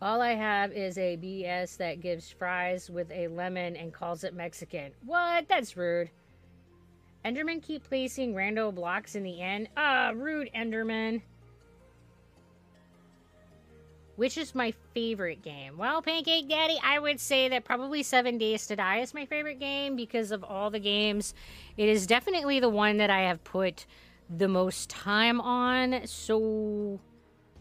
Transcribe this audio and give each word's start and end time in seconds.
All 0.00 0.20
I 0.20 0.34
have 0.34 0.72
is 0.72 0.96
a 0.96 1.16
BS 1.16 1.76
that 1.78 2.00
gives 2.00 2.30
fries 2.30 2.88
with 2.88 3.10
a 3.10 3.26
lemon 3.28 3.74
and 3.74 3.92
calls 3.92 4.22
it 4.22 4.32
Mexican. 4.32 4.92
What? 5.04 5.48
That's 5.48 5.76
rude. 5.76 6.10
Enderman 7.24 7.60
keep 7.62 7.82
placing 7.82 8.32
rando 8.32 8.72
blocks 8.72 9.16
in 9.16 9.24
the 9.24 9.40
end. 9.40 9.68
Ah, 9.76 10.12
rude 10.14 10.50
Enderman. 10.54 11.22
Which 14.14 14.38
is 14.38 14.54
my 14.54 14.72
favorite 14.94 15.42
game? 15.42 15.78
Well, 15.78 16.00
Pancake 16.00 16.48
Daddy, 16.48 16.78
I 16.82 16.98
would 16.98 17.20
say 17.20 17.48
that 17.48 17.64
probably 17.64 18.02
Seven 18.02 18.38
Days 18.38 18.66
to 18.68 18.76
Die 18.76 18.98
is 18.98 19.14
my 19.14 19.26
favorite 19.26 19.60
game 19.60 19.96
because 19.96 20.30
of 20.30 20.44
all 20.44 20.70
the 20.70 20.80
games. 20.80 21.34
It 21.76 21.88
is 21.88 22.06
definitely 22.06 22.60
the 22.60 22.68
one 22.68 22.96
that 22.98 23.10
I 23.10 23.22
have 23.22 23.42
put 23.44 23.86
the 24.30 24.48
most 24.48 24.90
time 24.90 25.40
on. 25.40 26.06
So, 26.06 27.00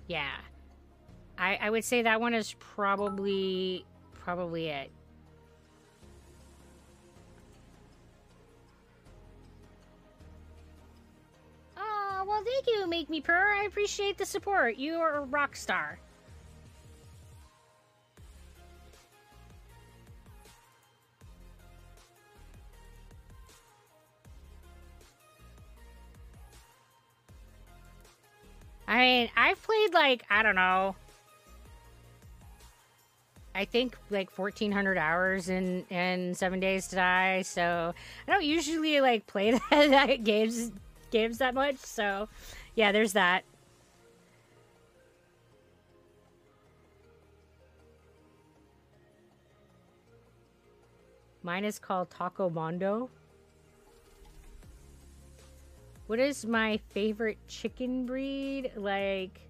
yeah. 0.08 0.38
I, 1.38 1.59
I 1.62 1.70
would 1.70 1.84
say 1.84 2.02
that 2.02 2.20
one 2.20 2.34
is 2.34 2.54
probably 2.59 3.86
probably 4.14 4.68
it. 4.68 4.91
Oh, 11.77 12.26
well, 12.27 12.44
thank 12.44 12.68
you, 12.68 12.88
Make 12.88 13.10
Me 13.10 13.22
Purr. 13.22 13.54
I 13.54 13.63
appreciate 13.66 14.18
the 14.18 14.26
support. 14.26 14.77
You 14.77 14.96
are 14.96 15.18
a 15.18 15.22
rock 15.22 15.55
star. 15.55 16.00
I 28.90 28.98
mean, 28.98 29.30
I've 29.35 29.62
played 29.62 29.94
like, 29.94 30.24
I 30.30 30.44
don't 30.44 30.55
know, 30.55 30.96
I 33.58 33.66
think 33.66 33.98
like 34.12 34.38
1400 34.38 35.00
hours 35.00 35.50
in 35.50 35.84
in 35.90 36.36
7 36.36 36.60
days 36.60 36.88
to 36.90 36.96
die, 36.96 37.41
so 37.41 37.91
I 38.27 38.32
don't 38.32 38.46
usually 38.46 39.02
like 39.02 39.26
play 39.26 39.50
that, 39.72 39.90
that 39.90 40.24
games 40.24 40.72
games 41.10 41.40
that 41.40 41.55
much, 41.55 41.78
so 41.78 42.30
yeah, 42.76 42.91
there's 42.91 43.13
that. 43.13 43.44
Mine 51.41 51.66
is 51.66 51.80
called 51.80 52.12
Taco 52.12 52.52
Mondo. 52.52 53.10
What 56.05 56.20
is 56.20 56.46
my 56.46 56.80
favorite 56.90 57.40
chicken 57.48 58.05
breed? 58.05 58.72
Like 58.76 59.46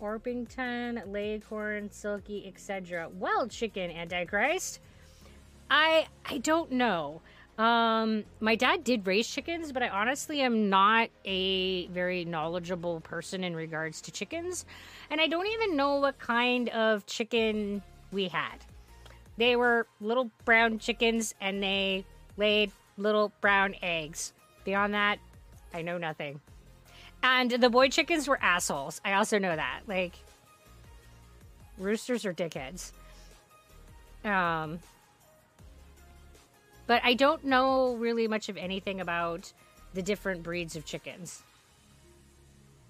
Orpington, 0.00 1.02
Leghorn, 1.10 1.88
Silkie, 1.90 2.46
etc. 2.48 3.08
Wild 3.08 3.50
chicken, 3.50 3.90
Antichrist. 3.90 4.80
I 5.70 6.06
I 6.24 6.38
don't 6.38 6.72
know. 6.72 7.22
Um, 7.58 8.24
my 8.40 8.54
dad 8.54 8.84
did 8.84 9.06
raise 9.06 9.28
chickens, 9.28 9.70
but 9.70 9.82
I 9.82 9.90
honestly 9.90 10.40
am 10.40 10.70
not 10.70 11.10
a 11.26 11.88
very 11.88 12.24
knowledgeable 12.24 13.00
person 13.00 13.44
in 13.44 13.54
regards 13.54 14.00
to 14.02 14.10
chickens, 14.10 14.64
and 15.10 15.20
I 15.20 15.26
don't 15.26 15.46
even 15.46 15.76
know 15.76 15.96
what 15.96 16.18
kind 16.18 16.70
of 16.70 17.04
chicken 17.04 17.82
we 18.12 18.28
had. 18.28 18.64
They 19.36 19.56
were 19.56 19.86
little 20.00 20.30
brown 20.46 20.78
chickens, 20.78 21.34
and 21.40 21.62
they 21.62 22.06
laid 22.38 22.72
little 22.96 23.30
brown 23.42 23.74
eggs. 23.82 24.32
Beyond 24.64 24.94
that, 24.94 25.18
I 25.74 25.82
know 25.82 25.98
nothing. 25.98 26.40
And 27.22 27.50
the 27.50 27.70
boy 27.70 27.88
chickens 27.88 28.26
were 28.28 28.38
assholes. 28.42 29.00
I 29.04 29.14
also 29.14 29.38
know 29.38 29.54
that. 29.54 29.82
Like, 29.86 30.14
roosters 31.78 32.24
are 32.24 32.32
dickheads. 32.32 32.92
Um, 34.24 34.78
but 36.86 37.02
I 37.04 37.14
don't 37.14 37.44
know 37.44 37.94
really 37.94 38.26
much 38.28 38.48
of 38.48 38.56
anything 38.56 39.00
about 39.00 39.52
the 39.94 40.02
different 40.02 40.42
breeds 40.42 40.76
of 40.76 40.84
chickens. 40.84 41.42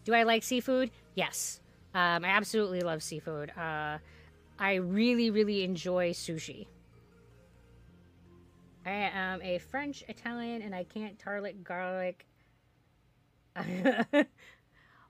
Do 0.05 0.15
I 0.15 0.23
like 0.23 0.43
seafood? 0.43 0.91
Yes. 1.15 1.61
Um, 1.95 2.25
I 2.25 2.29
absolutely 2.29 2.81
love 2.81 3.03
seafood. 3.03 3.51
Uh, 3.57 3.99
I 4.59 4.75
really, 4.75 5.31
really 5.31 5.65
enjoy 5.65 6.11
sushi. 6.11 6.67
I 8.87 8.91
am 8.91 9.43
a 9.43 9.59
French 9.59 10.05
Italian 10.09 10.63
and 10.63 10.75
I 10.75 10.85
can't 10.85 11.19
tarlet 11.19 11.63
garlic. 11.65 12.27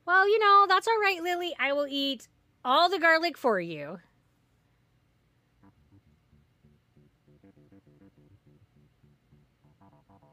well, 0.06 0.28
you 0.28 0.39
know, 0.39 0.67
that's 0.69 0.89
all 0.89 0.99
right, 1.01 1.23
Lily. 1.23 1.55
I 1.59 1.73
will 1.73 1.87
eat 1.89 2.28
all 2.65 2.89
the 2.89 2.99
garlic 2.99 3.37
for 3.37 3.61
you. 3.61 3.99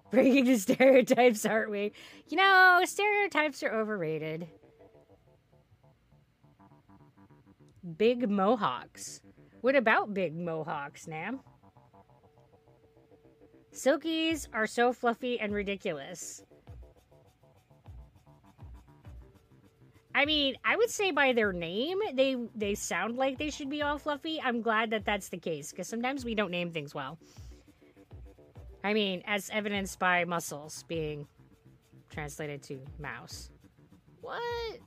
Breaking 0.11 0.45
the 0.45 0.57
stereotypes, 0.57 1.45
aren't 1.45 1.69
we? 1.69 1.91
You 2.29 2.37
know, 2.37 2.81
stereotypes 2.85 3.61
are 3.63 3.73
overrated. 3.73 4.47
Big 7.97 8.29
mohawks. 8.29 9.21
What 9.61 9.75
about 9.75 10.13
big 10.13 10.35
mohawks, 10.35 11.07
Nam? 11.07 11.41
Silkies 13.73 14.47
are 14.53 14.65
so 14.65 14.91
fluffy 14.93 15.39
and 15.39 15.53
ridiculous. 15.53 16.43
I 20.17 20.25
mean, 20.25 20.55
I 20.65 20.75
would 20.75 20.89
say 20.89 21.11
by 21.11 21.31
their 21.33 21.53
name, 21.53 21.99
they 22.15 22.35
they 22.55 22.73
sound 22.73 23.17
like 23.17 23.37
they 23.37 23.51
should 23.51 23.69
be 23.69 23.83
all 23.83 23.99
fluffy. 23.99 24.41
I'm 24.43 24.63
glad 24.63 24.89
that 24.89 25.05
that's 25.05 25.29
the 25.29 25.37
case 25.37 25.69
because 25.69 25.87
sometimes 25.87 26.25
we 26.25 26.33
don't 26.33 26.49
name 26.49 26.71
things 26.71 26.95
well. 26.95 27.19
I 28.83 28.95
mean, 28.95 29.21
as 29.27 29.51
evidenced 29.53 29.99
by 29.99 30.25
muscles 30.25 30.83
being 30.87 31.27
translated 32.09 32.63
to 32.63 32.79
mouse. 32.97 33.51
What? 34.21 34.79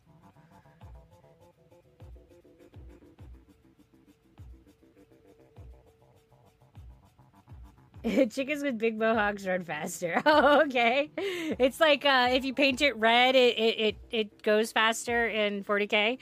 Chickens 8.30 8.62
with 8.62 8.78
big 8.78 8.98
mohawks 8.98 9.46
run 9.46 9.64
faster. 9.64 10.22
Oh, 10.24 10.62
okay. 10.66 11.10
It's 11.16 11.80
like 11.80 12.06
uh, 12.06 12.28
if 12.30 12.44
you 12.44 12.54
paint 12.54 12.80
it 12.80 12.96
red, 12.96 13.36
it, 13.36 13.58
it, 13.58 13.78
it, 13.78 13.96
it 14.10 14.42
goes 14.42 14.72
faster 14.72 15.28
in 15.28 15.64
40k 15.64 16.18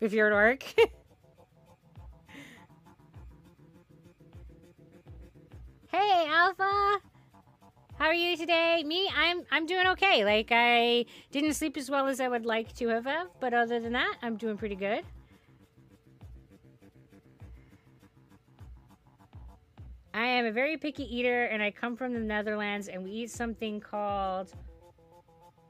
if 0.00 0.12
you're 0.12 0.26
an 0.26 0.34
orc. 0.34 0.62
hey, 5.88 6.26
Alpha. 6.28 7.00
How 7.98 8.06
are 8.06 8.14
you 8.14 8.36
today? 8.36 8.82
Me, 8.84 9.08
I'm 9.16 9.44
I'm 9.50 9.64
doing 9.64 9.86
okay. 9.88 10.24
Like 10.24 10.48
I 10.50 11.06
didn't 11.30 11.54
sleep 11.54 11.76
as 11.76 11.88
well 11.88 12.08
as 12.08 12.20
I 12.20 12.28
would 12.28 12.44
like 12.44 12.74
to 12.76 12.88
have, 12.88 13.06
but 13.40 13.54
other 13.54 13.78
than 13.80 13.92
that, 13.92 14.16
I'm 14.22 14.36
doing 14.36 14.56
pretty 14.58 14.74
good. 14.74 15.04
I 20.22 20.26
am 20.26 20.46
a 20.46 20.52
very 20.52 20.76
picky 20.76 21.02
eater 21.02 21.46
and 21.46 21.60
I 21.60 21.72
come 21.72 21.96
from 21.96 22.14
the 22.14 22.20
Netherlands 22.20 22.86
and 22.86 23.02
we 23.02 23.10
eat 23.10 23.30
something 23.30 23.80
called 23.80 24.52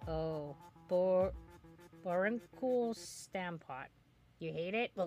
oh 0.07 0.55
bor 0.89 1.33
Boerenkool 2.05 2.95
stamppot. 2.95 3.87
You 4.41 4.53
hate 4.53 4.75
it? 4.75 4.91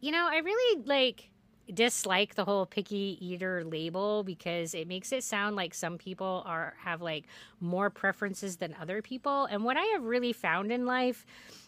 You 0.00 0.12
know, 0.12 0.28
I 0.30 0.38
really 0.38 0.82
like 0.84 1.31
dislike 1.72 2.34
the 2.34 2.44
whole 2.44 2.66
picky 2.66 3.16
eater 3.20 3.64
label 3.64 4.22
because 4.24 4.74
it 4.74 4.88
makes 4.88 5.12
it 5.12 5.24
sound 5.24 5.56
like 5.56 5.74
some 5.74 5.98
people 5.98 6.42
are 6.46 6.74
have 6.78 7.00
like 7.00 7.24
more 7.60 7.90
preferences 7.90 8.56
than 8.56 8.74
other 8.80 9.02
people. 9.02 9.44
And 9.46 9.64
what 9.64 9.76
I 9.76 9.84
have 9.92 10.02
really 10.02 10.32
found 10.32 10.72
in 10.72 10.86
life 10.86 11.24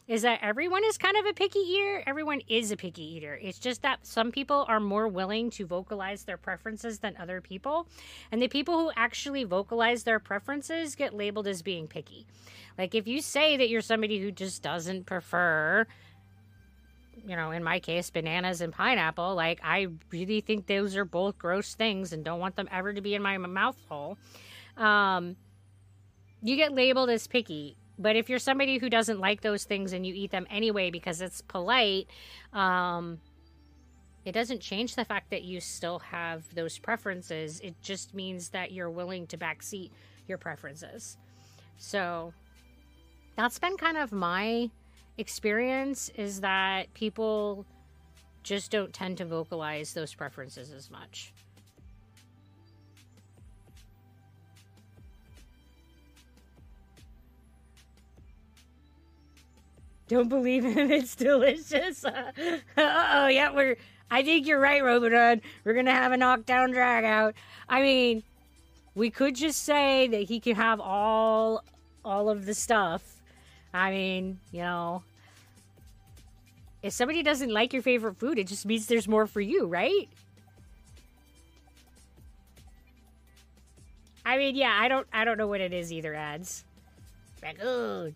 is 0.06 0.22
that 0.22 0.40
everyone 0.42 0.84
is 0.84 0.98
kind 0.98 1.16
of 1.16 1.24
a 1.24 1.32
picky 1.32 1.60
eater. 1.60 2.02
Everyone 2.06 2.40
is 2.46 2.70
a 2.70 2.76
picky 2.76 3.16
eater. 3.16 3.38
It's 3.40 3.58
just 3.58 3.82
that 3.82 4.06
some 4.06 4.32
people 4.32 4.66
are 4.68 4.80
more 4.80 5.08
willing 5.08 5.48
to 5.50 5.64
vocalize 5.64 6.24
their 6.24 6.36
preferences 6.36 6.98
than 6.98 7.16
other 7.16 7.40
people. 7.40 7.86
And 8.30 8.42
the 8.42 8.48
people 8.48 8.78
who 8.78 8.90
actually 8.96 9.44
vocalize 9.44 10.02
their 10.02 10.18
preferences 10.18 10.94
get 10.94 11.14
labeled 11.14 11.46
as 11.46 11.62
being 11.62 11.86
picky. 11.86 12.26
Like 12.76 12.94
if 12.94 13.06
you 13.06 13.22
say 13.22 13.56
that 13.56 13.70
you're 13.70 13.80
somebody 13.80 14.18
who 14.18 14.30
just 14.30 14.62
doesn't 14.62 15.06
prefer 15.06 15.86
you 17.26 17.36
know, 17.36 17.50
in 17.50 17.64
my 17.64 17.80
case, 17.80 18.10
bananas 18.10 18.60
and 18.60 18.72
pineapple, 18.72 19.34
like 19.34 19.60
I 19.62 19.88
really 20.10 20.40
think 20.40 20.66
those 20.66 20.96
are 20.96 21.04
both 21.04 21.38
gross 21.38 21.74
things 21.74 22.12
and 22.12 22.24
don't 22.24 22.40
want 22.40 22.56
them 22.56 22.68
ever 22.70 22.92
to 22.92 23.00
be 23.00 23.14
in 23.14 23.22
my 23.22 23.38
mouth 23.38 23.76
hole. 23.88 24.18
Um, 24.76 25.36
you 26.42 26.56
get 26.56 26.72
labeled 26.72 27.10
as 27.10 27.26
picky. 27.26 27.76
But 27.98 28.16
if 28.16 28.28
you're 28.28 28.40
somebody 28.40 28.78
who 28.78 28.90
doesn't 28.90 29.20
like 29.20 29.40
those 29.40 29.64
things 29.64 29.92
and 29.92 30.04
you 30.04 30.12
eat 30.14 30.30
them 30.32 30.46
anyway 30.50 30.90
because 30.90 31.20
it's 31.20 31.40
polite, 31.42 32.08
um, 32.52 33.20
it 34.24 34.32
doesn't 34.32 34.60
change 34.60 34.96
the 34.96 35.04
fact 35.04 35.30
that 35.30 35.42
you 35.42 35.60
still 35.60 36.00
have 36.00 36.52
those 36.54 36.78
preferences. 36.78 37.60
It 37.60 37.80
just 37.82 38.14
means 38.14 38.48
that 38.48 38.72
you're 38.72 38.90
willing 38.90 39.26
to 39.28 39.38
backseat 39.38 39.90
your 40.26 40.38
preferences. 40.38 41.18
So, 41.76 42.32
that's 43.36 43.58
been 43.58 43.76
kind 43.76 43.96
of 43.96 44.12
my 44.12 44.70
experience 45.18 46.10
is 46.16 46.40
that 46.40 46.92
people 46.94 47.66
just 48.42 48.70
don't 48.70 48.92
tend 48.92 49.18
to 49.18 49.24
vocalize 49.24 49.92
those 49.94 50.14
preferences 50.14 50.70
as 50.72 50.90
much. 50.90 51.32
Don't 60.08 60.28
believe 60.28 60.64
him. 60.64 60.90
It's 60.90 61.14
delicious. 61.16 62.04
Uh 62.76 63.08
oh, 63.12 63.26
yeah, 63.28 63.52
we're. 63.52 63.76
I 64.10 64.22
think 64.22 64.46
you're 64.46 64.60
right, 64.60 64.82
Robodon. 64.82 65.40
We're 65.64 65.74
gonna 65.74 65.92
have 65.92 66.12
a 66.12 66.16
knockdown 66.16 66.72
drag 66.72 67.04
out. 67.04 67.34
I 67.68 67.80
mean, 67.80 68.22
we 68.94 69.10
could 69.10 69.34
just 69.34 69.62
say 69.62 70.06
that 70.08 70.22
he 70.22 70.40
can 70.40 70.56
have 70.56 70.78
all, 70.80 71.64
all 72.04 72.28
of 72.28 72.46
the 72.46 72.54
stuff. 72.54 73.13
I 73.74 73.90
mean, 73.90 74.38
you 74.52 74.60
know, 74.60 75.02
if 76.80 76.92
somebody 76.92 77.24
doesn't 77.24 77.52
like 77.52 77.72
your 77.72 77.82
favorite 77.82 78.16
food, 78.16 78.38
it 78.38 78.46
just 78.46 78.64
means 78.64 78.86
there's 78.86 79.08
more 79.08 79.26
for 79.26 79.40
you, 79.40 79.66
right? 79.66 80.08
I 84.24 84.38
mean, 84.38 84.54
yeah, 84.54 84.78
I 84.80 84.86
don't, 84.86 85.06
I 85.12 85.24
don't 85.24 85.36
know 85.36 85.48
what 85.48 85.60
it 85.60 85.72
is 85.72 85.92
either. 85.92 86.14
Ads, 86.14 86.64
raccoon. 87.42 88.14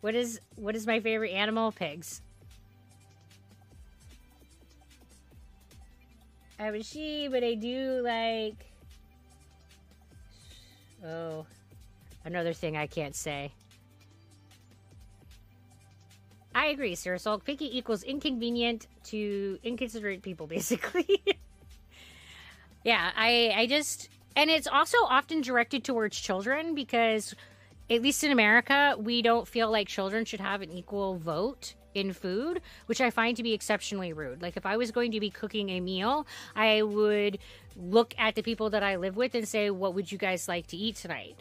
What 0.00 0.14
is 0.14 0.40
what 0.56 0.74
is 0.74 0.86
my 0.86 1.00
favorite 1.00 1.32
animal? 1.32 1.70
Pigs. 1.72 2.22
I 6.58 6.64
have 6.64 6.74
a 6.74 6.82
sheep, 6.82 7.32
but 7.32 7.44
I 7.44 7.54
do 7.54 8.00
like. 8.02 8.54
Oh, 11.04 11.46
another 12.24 12.52
thing 12.52 12.76
I 12.76 12.86
can't 12.86 13.14
say. 13.14 13.52
I 16.58 16.66
agree, 16.66 16.96
Sir 16.96 17.16
Salt. 17.18 17.44
Picky 17.44 17.78
equals 17.78 18.02
inconvenient 18.02 18.88
to 19.04 19.60
inconsiderate 19.62 20.22
people, 20.22 20.46
basically. 20.58 21.22
yeah, 22.84 23.12
I 23.14 23.52
I 23.54 23.66
just 23.66 24.08
and 24.34 24.50
it's 24.50 24.66
also 24.66 24.98
often 25.08 25.40
directed 25.40 25.84
towards 25.84 26.18
children 26.18 26.74
because 26.74 27.32
at 27.88 28.02
least 28.02 28.24
in 28.24 28.32
America, 28.32 28.96
we 28.98 29.22
don't 29.22 29.46
feel 29.46 29.70
like 29.70 29.86
children 29.86 30.24
should 30.24 30.40
have 30.40 30.60
an 30.60 30.72
equal 30.72 31.16
vote 31.16 31.74
in 31.94 32.12
food, 32.12 32.60
which 32.86 33.00
I 33.00 33.10
find 33.10 33.36
to 33.36 33.42
be 33.44 33.52
exceptionally 33.52 34.12
rude. 34.12 34.42
Like 34.42 34.56
if 34.56 34.66
I 34.66 34.76
was 34.76 34.90
going 34.90 35.12
to 35.12 35.20
be 35.20 35.30
cooking 35.30 35.70
a 35.70 35.80
meal, 35.80 36.26
I 36.56 36.82
would 36.82 37.38
look 37.76 38.14
at 38.18 38.34
the 38.34 38.42
people 38.42 38.68
that 38.70 38.82
I 38.82 38.96
live 38.96 39.16
with 39.16 39.36
and 39.36 39.46
say, 39.46 39.70
"What 39.70 39.94
would 39.94 40.10
you 40.10 40.18
guys 40.18 40.48
like 40.48 40.66
to 40.68 40.76
eat 40.76 40.96
tonight?" 40.96 41.36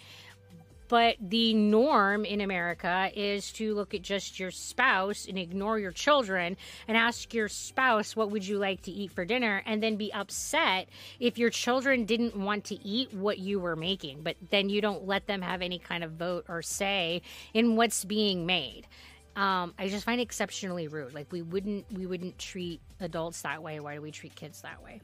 But 0.87 1.17
the 1.19 1.53
norm 1.53 2.25
in 2.25 2.41
America 2.41 3.11
is 3.15 3.51
to 3.53 3.73
look 3.73 3.93
at 3.93 4.01
just 4.01 4.39
your 4.39 4.51
spouse 4.51 5.25
and 5.27 5.37
ignore 5.37 5.79
your 5.79 5.91
children 5.91 6.57
and 6.87 6.95
ask 6.95 7.33
your 7.33 7.49
spouse, 7.49 8.15
What 8.15 8.31
would 8.31 8.47
you 8.47 8.57
like 8.57 8.81
to 8.83 8.91
eat 8.91 9.11
for 9.11 9.25
dinner? 9.25 9.61
And 9.65 9.81
then 9.83 9.95
be 9.95 10.13
upset 10.13 10.87
if 11.19 11.37
your 11.37 11.49
children 11.49 12.05
didn't 12.05 12.35
want 12.35 12.65
to 12.65 12.75
eat 12.87 13.13
what 13.13 13.39
you 13.39 13.59
were 13.59 13.75
making. 13.75 14.21
But 14.21 14.37
then 14.49 14.69
you 14.69 14.81
don't 14.81 15.05
let 15.05 15.27
them 15.27 15.41
have 15.41 15.61
any 15.61 15.79
kind 15.79 16.03
of 16.03 16.11
vote 16.11 16.45
or 16.47 16.61
say 16.61 17.21
in 17.53 17.75
what's 17.75 18.05
being 18.05 18.45
made. 18.45 18.87
Um, 19.35 19.75
I 19.77 19.87
just 19.87 20.03
find 20.03 20.19
it 20.19 20.23
exceptionally 20.23 20.87
rude. 20.87 21.13
Like 21.13 21.31
we 21.31 21.43
wouldn't 21.43 21.85
we 21.91 22.07
wouldn't 22.07 22.39
treat 22.39 22.81
adults 22.99 23.43
that 23.43 23.61
way. 23.61 23.79
Why 23.79 23.93
do 23.93 24.01
we 24.01 24.09
treat 24.09 24.35
kids 24.35 24.61
that 24.61 24.83
way? 24.83 25.01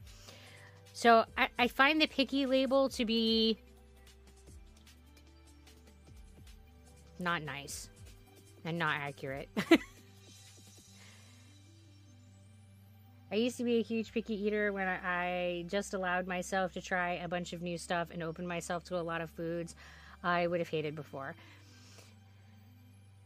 So 0.92 1.24
I, 1.38 1.48
I 1.58 1.68
find 1.68 2.00
the 2.00 2.06
picky 2.06 2.46
label 2.46 2.88
to 2.90 3.04
be 3.04 3.58
not 7.18 7.42
nice 7.42 7.88
and 8.64 8.78
not 8.78 8.96
accurate. 9.00 9.48
I 13.32 13.36
used 13.36 13.56
to 13.56 13.64
be 13.64 13.78
a 13.78 13.82
huge 13.82 14.12
picky 14.12 14.34
eater 14.46 14.72
when 14.72 14.86
I 14.86 15.64
just 15.68 15.92
allowed 15.94 16.28
myself 16.28 16.72
to 16.74 16.80
try 16.80 17.14
a 17.14 17.26
bunch 17.26 17.52
of 17.52 17.62
new 17.62 17.76
stuff 17.78 18.08
and 18.12 18.22
open 18.22 18.46
myself 18.46 18.84
to 18.84 18.96
a 18.96 19.02
lot 19.02 19.20
of 19.20 19.30
foods 19.30 19.74
I 20.22 20.46
would 20.46 20.60
have 20.60 20.68
hated 20.68 20.94
before. 20.94 21.34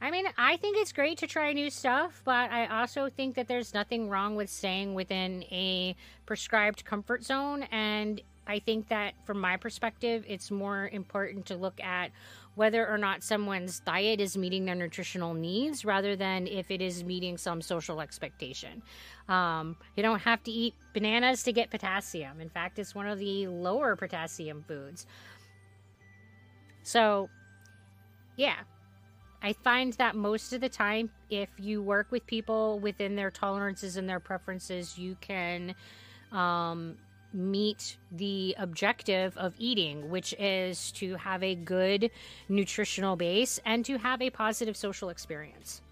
I 0.01 0.11
mean, 0.11 0.27
I 0.39 0.57
think 0.57 0.79
it's 0.79 0.93
great 0.93 1.19
to 1.19 1.27
try 1.27 1.53
new 1.53 1.71
stuff, 1.71 2.23
but 2.25 2.51
I 2.51 2.81
also 2.81 3.11
think 3.11 3.35
that 3.35 3.49
there's 3.49 3.75
nothing 3.75 4.09
wrong 4.09 4.37
with 4.37 4.49
staying 4.49 4.95
within 4.95 5.43
a 5.51 5.97
prescribed 6.25 6.85
comfort 6.85 7.25
zone. 7.25 7.65
And 7.65 8.21
I 8.47 8.61
think 8.61 8.89
that 8.89 9.15
from 9.27 9.41
my 9.41 9.57
perspective, 9.57 10.25
it's 10.29 10.51
more 10.51 10.89
important 10.93 11.47
to 11.47 11.57
look 11.57 11.81
at 11.83 12.13
whether 12.59 12.89
or 12.89 12.99
not 12.99 13.23
someone's 13.23 13.79
diet 13.79 14.21
is 14.21 14.37
meeting 14.37 14.65
their 14.65 14.75
nutritional 14.75 15.33
needs 15.33 15.85
rather 15.85 16.17
than 16.17 16.49
if 16.49 16.73
it 16.73 16.83
is 16.83 17.05
meeting 17.05 17.39
some 17.39 17.63
social 17.63 18.01
expectation. 18.01 18.83
Um, 19.29 19.77
you 19.97 20.03
don't 20.03 20.19
have 20.19 20.43
to 20.43 20.51
eat 20.51 20.75
bananas 20.93 21.45
to 21.45 21.53
get 21.53 21.71
potassium. 21.71 22.41
In 22.41 22.51
fact, 22.51 22.81
it's 22.81 22.97
one 22.97 23.07
of 23.07 23.21
the 23.21 23.47
lower 23.47 23.95
potassium 23.95 24.65
foods. 24.67 25.07
So, 26.83 27.31
yeah, 28.37 28.57
I 29.41 29.53
find 29.53 29.93
that 29.93 30.17
most 30.17 30.53
of 30.53 30.61
the 30.61 30.69
time, 30.69 31.11
if 31.31 31.51
you 31.59 31.81
work 31.81 32.11
with 32.11 32.27
people 32.27 32.81
within 32.81 33.15
their 33.15 33.31
tolerances 33.31 33.97
and 33.97 34.09
their 34.09 34.19
preferences, 34.19 34.99
you 34.99 35.17
can 35.21 35.77
um, 36.33 36.97
meet 37.33 37.97
the 38.11 38.55
objective 38.59 39.37
of 39.37 39.55
eating, 39.59 40.11
which 40.11 40.35
is 40.39 40.93
to 40.93 41.15
have 41.17 41.43
a 41.43 41.55
good 41.55 42.11
nutritional 42.49 43.17
base 43.17 43.61
and 43.65 43.85
to 43.85 43.99
have 43.99 44.23
a 44.23 44.31
positive 44.31 44.77
social 44.77 45.11
experience. 45.11 45.83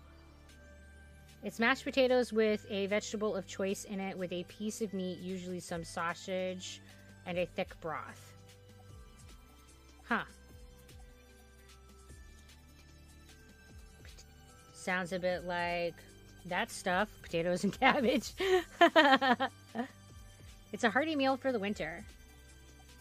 It's 1.42 1.58
mashed 1.58 1.84
potatoes 1.84 2.32
with 2.32 2.66
a 2.70 2.86
vegetable 2.86 3.36
of 3.36 3.46
choice 3.46 3.84
in 3.84 4.00
it, 4.00 4.18
with 4.18 4.32
a 4.32 4.44
piece 4.44 4.80
of 4.80 4.92
meat, 4.92 5.18
usually 5.20 5.60
some 5.60 5.84
sausage, 5.84 6.80
and 7.26 7.38
a 7.38 7.46
thick 7.46 7.78
broth. 7.80 8.32
Huh. 10.08 10.24
Sounds 14.72 15.12
a 15.12 15.18
bit 15.18 15.44
like 15.44 15.94
that 16.46 16.70
stuff 16.70 17.08
potatoes 17.22 17.64
and 17.64 17.72
cabbage. 17.80 18.32
It's 20.72 20.84
a 20.84 20.90
hearty 20.90 21.16
meal 21.16 21.36
for 21.36 21.52
the 21.52 21.58
winter. 21.58 22.04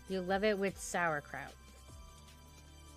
You 0.09 0.21
love 0.21 0.43
it 0.43 0.57
with 0.57 0.79
sauerkraut. 0.79 1.51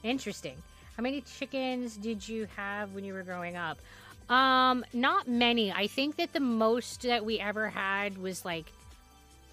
Interesting. 0.02 0.56
How 0.96 1.02
many 1.02 1.22
chickens 1.22 1.96
did 1.96 2.28
you 2.28 2.46
have 2.56 2.92
when 2.92 3.04
you 3.04 3.14
were 3.14 3.22
growing 3.22 3.56
up? 3.56 3.78
Um, 4.28 4.84
not 4.92 5.26
many. 5.26 5.72
I 5.72 5.86
think 5.86 6.16
that 6.16 6.32
the 6.32 6.40
most 6.40 7.02
that 7.02 7.24
we 7.24 7.38
ever 7.38 7.68
had 7.68 8.18
was 8.18 8.44
like 8.44 8.66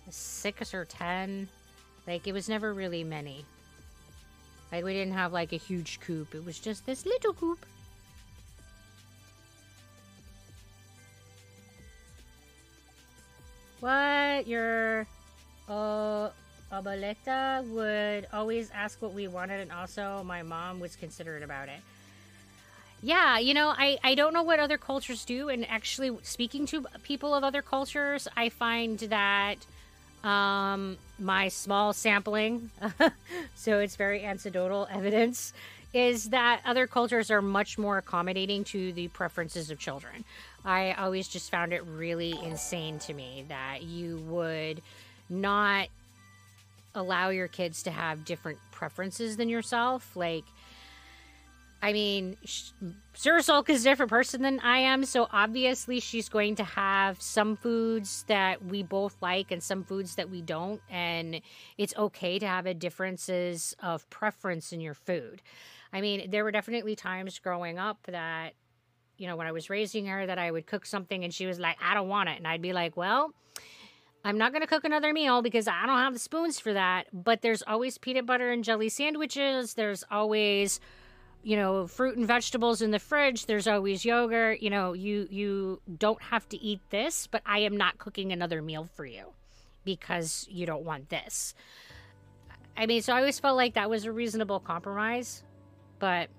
six 0.10 0.74
or 0.74 0.86
ten. 0.86 1.48
Like 2.06 2.28
it 2.28 2.34
was 2.34 2.50
never 2.50 2.74
really 2.74 3.04
many. 3.04 3.46
Like 4.72 4.84
we 4.84 4.94
didn't 4.94 5.14
have 5.14 5.32
like 5.32 5.54
a 5.54 5.58
huge 5.58 6.00
coop. 6.02 6.36
It 6.36 6.46
was 6.46 6.60
just 6.60 6.86
this 6.86 7.06
little 7.06 7.34
coop. 7.34 7.66
What? 13.80 13.92
Your 14.44 15.08
uh, 15.70 16.30
abuelita 16.72 17.68
would 17.70 18.28
always 18.34 18.70
ask 18.72 19.02
what 19.02 19.14
we 19.14 19.28
wanted, 19.28 19.62
and 19.62 19.72
also 19.72 20.24
my 20.24 20.44
mom 20.44 20.80
was 20.80 20.96
considerate 20.96 21.44
about 21.44 21.70
it. 21.70 21.80
Yeah, 23.02 23.38
you 23.38 23.54
know, 23.54 23.70
I, 23.70 23.98
I 24.04 24.16
don't 24.16 24.34
know 24.34 24.44
what 24.44 24.60
other 24.60 24.78
cultures 24.78 25.26
do, 25.26 25.50
and 25.50 25.70
actually 25.70 26.18
speaking 26.24 26.66
to 26.68 26.86
people 27.04 27.36
of 27.36 27.44
other 27.44 27.62
cultures, 27.62 28.28
I 28.36 28.50
find 28.50 28.98
that 29.00 29.58
um, 30.24 30.98
my 31.20 31.50
small 31.50 31.94
sampling, 31.94 32.72
so 33.56 33.80
it's 33.80 33.96
very 33.96 34.26
anecdotal 34.26 34.88
evidence, 34.90 35.54
is 35.96 36.32
that 36.32 36.60
other 36.66 36.88
cultures 36.88 37.32
are 37.32 37.42
much 37.42 37.78
more 37.78 37.98
accommodating 37.98 38.66
to 38.66 38.92
the 38.92 39.08
preferences 39.08 39.72
of 39.72 39.80
children. 39.80 40.26
I 40.66 40.92
always 40.92 41.30
just 41.30 41.50
found 41.50 41.72
it 41.72 41.86
really 41.86 42.36
insane 42.44 43.00
to 43.00 43.14
me 43.14 43.46
that 43.48 43.84
you 43.84 44.18
would 44.28 44.82
not 45.30 45.88
allow 46.94 47.30
your 47.30 47.48
kids 47.48 47.82
to 47.84 47.92
have 47.92 48.26
different 48.26 48.60
preferences 48.72 49.38
than 49.38 49.48
yourself. 49.48 50.18
Like, 50.18 50.44
I 51.86 51.94
mean, 51.94 52.36
Sulk 53.14 53.70
is 53.70 53.86
a 53.86 53.90
different 53.90 54.10
person 54.10 54.42
than 54.42 54.60
I 54.62 54.80
am, 54.80 55.06
so 55.06 55.28
obviously 55.32 56.00
she's 56.00 56.30
going 56.30 56.56
to 56.56 56.64
have 56.64 57.22
some 57.22 57.56
foods 57.56 58.26
that 58.28 58.66
we 58.66 58.82
both 58.82 59.16
like 59.22 59.52
and 59.52 59.62
some 59.62 59.84
foods 59.84 60.16
that 60.16 60.32
we 60.32 60.42
don't, 60.42 60.82
and 60.90 61.42
it's 61.78 61.96
okay 61.96 62.40
to 62.40 62.48
have 62.48 62.66
a 62.66 62.74
differences 62.74 63.76
of 63.84 64.10
preference 64.10 64.74
in 64.74 64.82
your 64.82 64.96
food. 64.96 65.44
I 65.94 66.02
mean, 66.02 66.32
there 66.32 66.44
were 66.44 66.50
definitely 66.50 66.96
times 66.96 67.38
growing 67.38 67.78
up 67.78 68.00
that 68.08 68.54
you 69.18 69.28
know, 69.28 69.36
when 69.36 69.46
I 69.46 69.52
was 69.52 69.70
raising 69.70 70.08
her, 70.08 70.26
that 70.26 70.40
I 70.40 70.50
would 70.50 70.66
cook 70.66 70.88
something 70.88 71.24
and 71.24 71.32
she 71.32 71.46
was 71.46 71.60
like, 71.60 71.78
I 71.82 71.94
don't 71.94 72.10
want 72.10 72.30
it. 72.30 72.38
And 72.38 72.48
I'd 72.48 72.64
be 72.64 72.74
like, 72.74 72.98
well, 72.98 73.32
I'm 74.24 74.40
not 74.40 74.54
going 74.54 74.62
to 74.62 74.68
cook 74.68 74.84
another 74.86 75.14
meal 75.14 75.44
because 75.44 75.68
I 75.68 75.86
don't 75.86 76.00
have 76.00 76.14
the 76.14 76.20
spoons 76.20 76.60
for 76.60 76.74
that. 76.74 77.06
But 77.14 77.44
there's 77.44 77.62
always 77.62 78.00
peanut 78.00 78.26
butter 78.26 78.52
and 78.52 78.64
jelly 78.64 78.90
sandwiches. 78.90 79.76
There's 79.76 80.04
always 80.10 80.80
you 81.46 81.56
know 81.56 81.86
fruit 81.86 82.18
and 82.18 82.26
vegetables 82.26 82.82
in 82.82 82.90
the 82.92 83.00
fridge 83.00 83.46
there's 83.46 83.68
always 83.68 84.04
yogurt 84.04 84.62
you 84.62 84.70
know 84.70 84.94
you 84.94 85.28
you 85.30 85.80
don't 86.00 86.22
have 86.22 86.50
to 86.50 86.58
eat 86.62 86.82
this 86.90 87.28
but 87.28 87.42
i 87.46 87.60
am 87.60 87.78
not 87.78 87.98
cooking 88.00 88.32
another 88.32 88.62
meal 88.62 88.90
for 88.96 89.06
you 89.06 89.26
because 89.86 90.48
you 90.50 90.66
don't 90.66 90.84
want 90.84 91.08
this 91.10 91.54
i 92.76 92.88
mean 92.88 93.02
so 93.02 93.14
i 93.14 93.20
always 93.20 93.40
felt 93.40 93.56
like 93.56 93.76
that 93.76 93.90
was 93.90 94.06
a 94.06 94.12
reasonable 94.12 94.60
compromise 94.60 95.44
but 96.00 96.30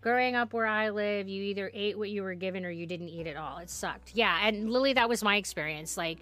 growing 0.00 0.34
up 0.34 0.52
where 0.52 0.66
I 0.66 0.90
live, 0.90 1.28
you 1.30 1.42
either 1.44 1.70
ate 1.72 1.96
what 1.96 2.10
you 2.10 2.22
were 2.22 2.34
given 2.34 2.66
or 2.66 2.70
you 2.70 2.84
didn't 2.84 3.08
eat 3.08 3.26
at 3.26 3.38
all. 3.38 3.56
It 3.56 3.70
sucked. 3.70 4.10
Yeah, 4.14 4.38
and 4.42 4.70
Lily, 4.70 4.92
that 4.92 5.08
was 5.08 5.24
my 5.24 5.36
experience. 5.36 5.96
Like, 5.96 6.18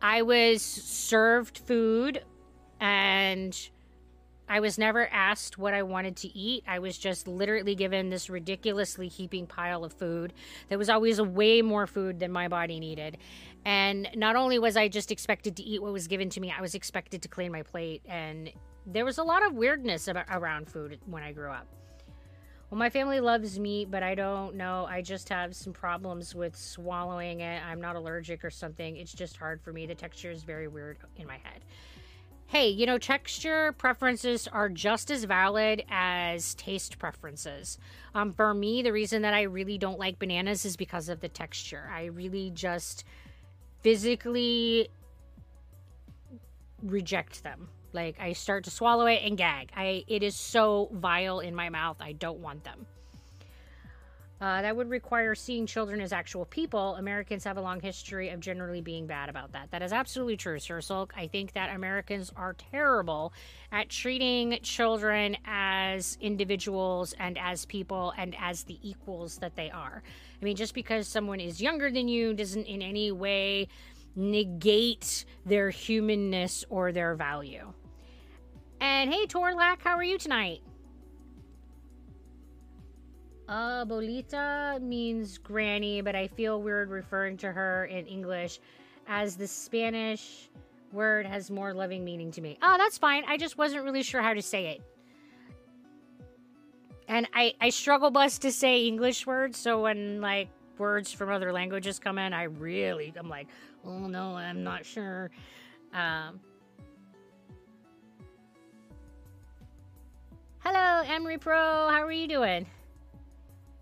I 0.00 0.22
was 0.22 0.62
served 0.62 1.58
food 1.58 2.24
and 2.80 3.56
I 4.52 4.60
was 4.60 4.76
never 4.76 5.06
asked 5.06 5.56
what 5.56 5.72
I 5.72 5.82
wanted 5.82 6.14
to 6.16 6.38
eat. 6.38 6.64
I 6.68 6.78
was 6.78 6.98
just 6.98 7.26
literally 7.26 7.74
given 7.74 8.10
this 8.10 8.28
ridiculously 8.28 9.08
heaping 9.08 9.46
pile 9.46 9.82
of 9.82 9.94
food 9.94 10.34
that 10.68 10.78
was 10.78 10.90
always 10.90 11.22
way 11.22 11.62
more 11.62 11.86
food 11.86 12.20
than 12.20 12.30
my 12.30 12.48
body 12.48 12.78
needed. 12.78 13.16
And 13.64 14.10
not 14.14 14.36
only 14.36 14.58
was 14.58 14.76
I 14.76 14.88
just 14.88 15.10
expected 15.10 15.56
to 15.56 15.62
eat 15.62 15.80
what 15.80 15.94
was 15.94 16.06
given 16.06 16.28
to 16.28 16.40
me, 16.40 16.52
I 16.54 16.60
was 16.60 16.74
expected 16.74 17.22
to 17.22 17.28
clean 17.28 17.50
my 17.50 17.62
plate. 17.62 18.02
And 18.04 18.52
there 18.84 19.06
was 19.06 19.16
a 19.16 19.22
lot 19.22 19.42
of 19.42 19.54
weirdness 19.54 20.06
about, 20.06 20.26
around 20.28 20.68
food 20.68 21.00
when 21.06 21.22
I 21.22 21.32
grew 21.32 21.50
up. 21.50 21.66
Well, 22.68 22.78
my 22.78 22.90
family 22.90 23.20
loves 23.20 23.58
meat, 23.58 23.90
but 23.90 24.02
I 24.02 24.14
don't 24.14 24.54
know. 24.56 24.84
I 24.86 25.00
just 25.00 25.30
have 25.30 25.56
some 25.56 25.72
problems 25.72 26.34
with 26.34 26.54
swallowing 26.54 27.40
it. 27.40 27.62
I'm 27.64 27.80
not 27.80 27.96
allergic 27.96 28.44
or 28.44 28.50
something. 28.50 28.98
It's 28.98 29.14
just 29.14 29.38
hard 29.38 29.62
for 29.62 29.72
me. 29.72 29.86
The 29.86 29.94
texture 29.94 30.30
is 30.30 30.42
very 30.42 30.68
weird 30.68 30.98
in 31.16 31.26
my 31.26 31.38
head. 31.42 31.64
Hey, 32.52 32.68
you 32.68 32.84
know, 32.84 32.98
texture 32.98 33.72
preferences 33.78 34.46
are 34.46 34.68
just 34.68 35.10
as 35.10 35.24
valid 35.24 35.84
as 35.88 36.54
taste 36.56 36.98
preferences. 36.98 37.78
Um, 38.14 38.30
for 38.30 38.52
me, 38.52 38.82
the 38.82 38.92
reason 38.92 39.22
that 39.22 39.32
I 39.32 39.44
really 39.44 39.78
don't 39.78 39.98
like 39.98 40.18
bananas 40.18 40.66
is 40.66 40.76
because 40.76 41.08
of 41.08 41.20
the 41.20 41.30
texture. 41.30 41.90
I 41.90 42.04
really 42.04 42.50
just 42.50 43.04
physically 43.80 44.90
reject 46.82 47.42
them. 47.42 47.70
Like 47.94 48.20
I 48.20 48.34
start 48.34 48.64
to 48.64 48.70
swallow 48.70 49.06
it 49.06 49.22
and 49.24 49.38
gag. 49.38 49.70
I 49.74 50.04
it 50.06 50.22
is 50.22 50.36
so 50.36 50.90
vile 50.92 51.40
in 51.40 51.54
my 51.54 51.70
mouth. 51.70 51.96
I 52.02 52.12
don't 52.12 52.40
want 52.40 52.64
them. 52.64 52.84
Uh, 54.42 54.60
that 54.60 54.74
would 54.74 54.90
require 54.90 55.36
seeing 55.36 55.66
children 55.66 56.00
as 56.00 56.12
actual 56.12 56.44
people. 56.44 56.96
Americans 56.96 57.44
have 57.44 57.58
a 57.58 57.60
long 57.60 57.78
history 57.78 58.30
of 58.30 58.40
generally 58.40 58.80
being 58.80 59.06
bad 59.06 59.28
about 59.28 59.52
that. 59.52 59.70
That 59.70 59.82
is 59.82 59.92
absolutely 59.92 60.36
true, 60.36 60.58
Sir 60.58 60.80
Sulk. 60.80 61.14
I 61.16 61.28
think 61.28 61.52
that 61.52 61.72
Americans 61.72 62.32
are 62.34 62.54
terrible 62.54 63.32
at 63.70 63.88
treating 63.88 64.58
children 64.64 65.36
as 65.44 66.18
individuals 66.20 67.14
and 67.20 67.38
as 67.38 67.66
people 67.66 68.14
and 68.18 68.34
as 68.36 68.64
the 68.64 68.80
equals 68.82 69.38
that 69.38 69.54
they 69.54 69.70
are. 69.70 70.02
I 70.40 70.44
mean, 70.44 70.56
just 70.56 70.74
because 70.74 71.06
someone 71.06 71.38
is 71.38 71.62
younger 71.62 71.88
than 71.92 72.08
you 72.08 72.34
doesn't 72.34 72.66
in 72.66 72.82
any 72.82 73.12
way 73.12 73.68
negate 74.16 75.24
their 75.46 75.70
humanness 75.70 76.64
or 76.68 76.90
their 76.90 77.14
value. 77.14 77.72
And 78.80 79.14
hey, 79.14 79.26
Torlak, 79.26 79.82
how 79.84 79.94
are 79.96 80.02
you 80.02 80.18
tonight? 80.18 80.62
Abuelita 83.48 84.80
means 84.80 85.38
granny, 85.38 86.00
but 86.00 86.14
I 86.14 86.28
feel 86.28 86.62
weird 86.62 86.90
referring 86.90 87.36
to 87.38 87.52
her 87.52 87.86
in 87.86 88.06
English 88.06 88.60
as 89.08 89.36
the 89.36 89.46
Spanish 89.46 90.48
word 90.92 91.26
has 91.26 91.50
more 91.50 91.74
loving 91.74 92.04
meaning 92.04 92.30
to 92.32 92.40
me. 92.40 92.58
Oh, 92.62 92.76
that's 92.78 92.98
fine. 92.98 93.24
I 93.26 93.36
just 93.36 93.58
wasn't 93.58 93.84
really 93.84 94.02
sure 94.02 94.22
how 94.22 94.34
to 94.34 94.42
say 94.42 94.66
it. 94.68 94.82
And 97.08 97.28
I, 97.34 97.54
I 97.60 97.70
struggle 97.70 98.10
bus 98.10 98.38
to 98.38 98.52
say 98.52 98.86
English 98.86 99.26
words, 99.26 99.58
so 99.58 99.82
when 99.82 100.20
like 100.20 100.48
words 100.78 101.12
from 101.12 101.30
other 101.30 101.52
languages 101.52 101.98
come 101.98 102.18
in, 102.18 102.32
I 102.32 102.44
really 102.44 103.12
I'm 103.16 103.28
like, 103.28 103.48
oh 103.84 104.06
no, 104.06 104.36
I'm 104.36 104.62
not 104.62 104.86
sure. 104.86 105.30
Um, 105.92 106.40
Hello, 110.64 111.02
Emery 111.06 111.38
Pro. 111.38 111.88
How 111.90 112.02
are 112.02 112.12
you 112.12 112.28
doing? 112.28 112.66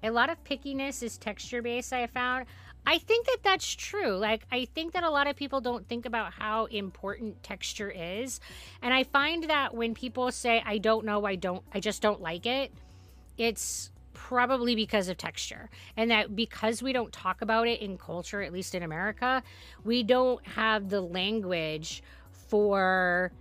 A 0.02 0.10
lot 0.10 0.30
of 0.30 0.42
pickiness 0.44 1.02
is 1.02 1.18
texture 1.18 1.62
based, 1.62 1.92
I 1.92 2.06
found. 2.06 2.46
I 2.86 2.98
think 2.98 3.26
that 3.26 3.38
that's 3.42 3.74
true. 3.74 4.16
Like, 4.16 4.46
I 4.50 4.64
think 4.74 4.94
that 4.94 5.04
a 5.04 5.10
lot 5.10 5.26
of 5.26 5.36
people 5.36 5.60
don't 5.60 5.86
think 5.86 6.06
about 6.06 6.32
how 6.32 6.64
important 6.66 7.42
texture 7.42 7.90
is. 7.90 8.40
And 8.80 8.94
I 8.94 9.04
find 9.04 9.44
that 9.44 9.74
when 9.74 9.94
people 9.94 10.32
say, 10.32 10.62
I 10.64 10.78
don't 10.78 11.04
know, 11.04 11.26
I 11.26 11.34
don't, 11.34 11.62
I 11.74 11.80
just 11.80 12.00
don't 12.00 12.22
like 12.22 12.46
it, 12.46 12.72
it's 13.36 13.90
probably 14.14 14.74
because 14.74 15.08
of 15.08 15.16
texture. 15.16 15.68
And 15.96 16.10
that 16.10 16.34
because 16.34 16.82
we 16.82 16.92
don't 16.92 17.12
talk 17.12 17.42
about 17.42 17.68
it 17.68 17.80
in 17.80 17.98
culture, 17.98 18.42
at 18.42 18.52
least 18.52 18.74
in 18.74 18.82
America, 18.82 19.42
we 19.84 20.02
don't 20.02 20.44
have 20.46 20.88
the 20.88 21.00
language 21.00 22.02
for 22.48 23.32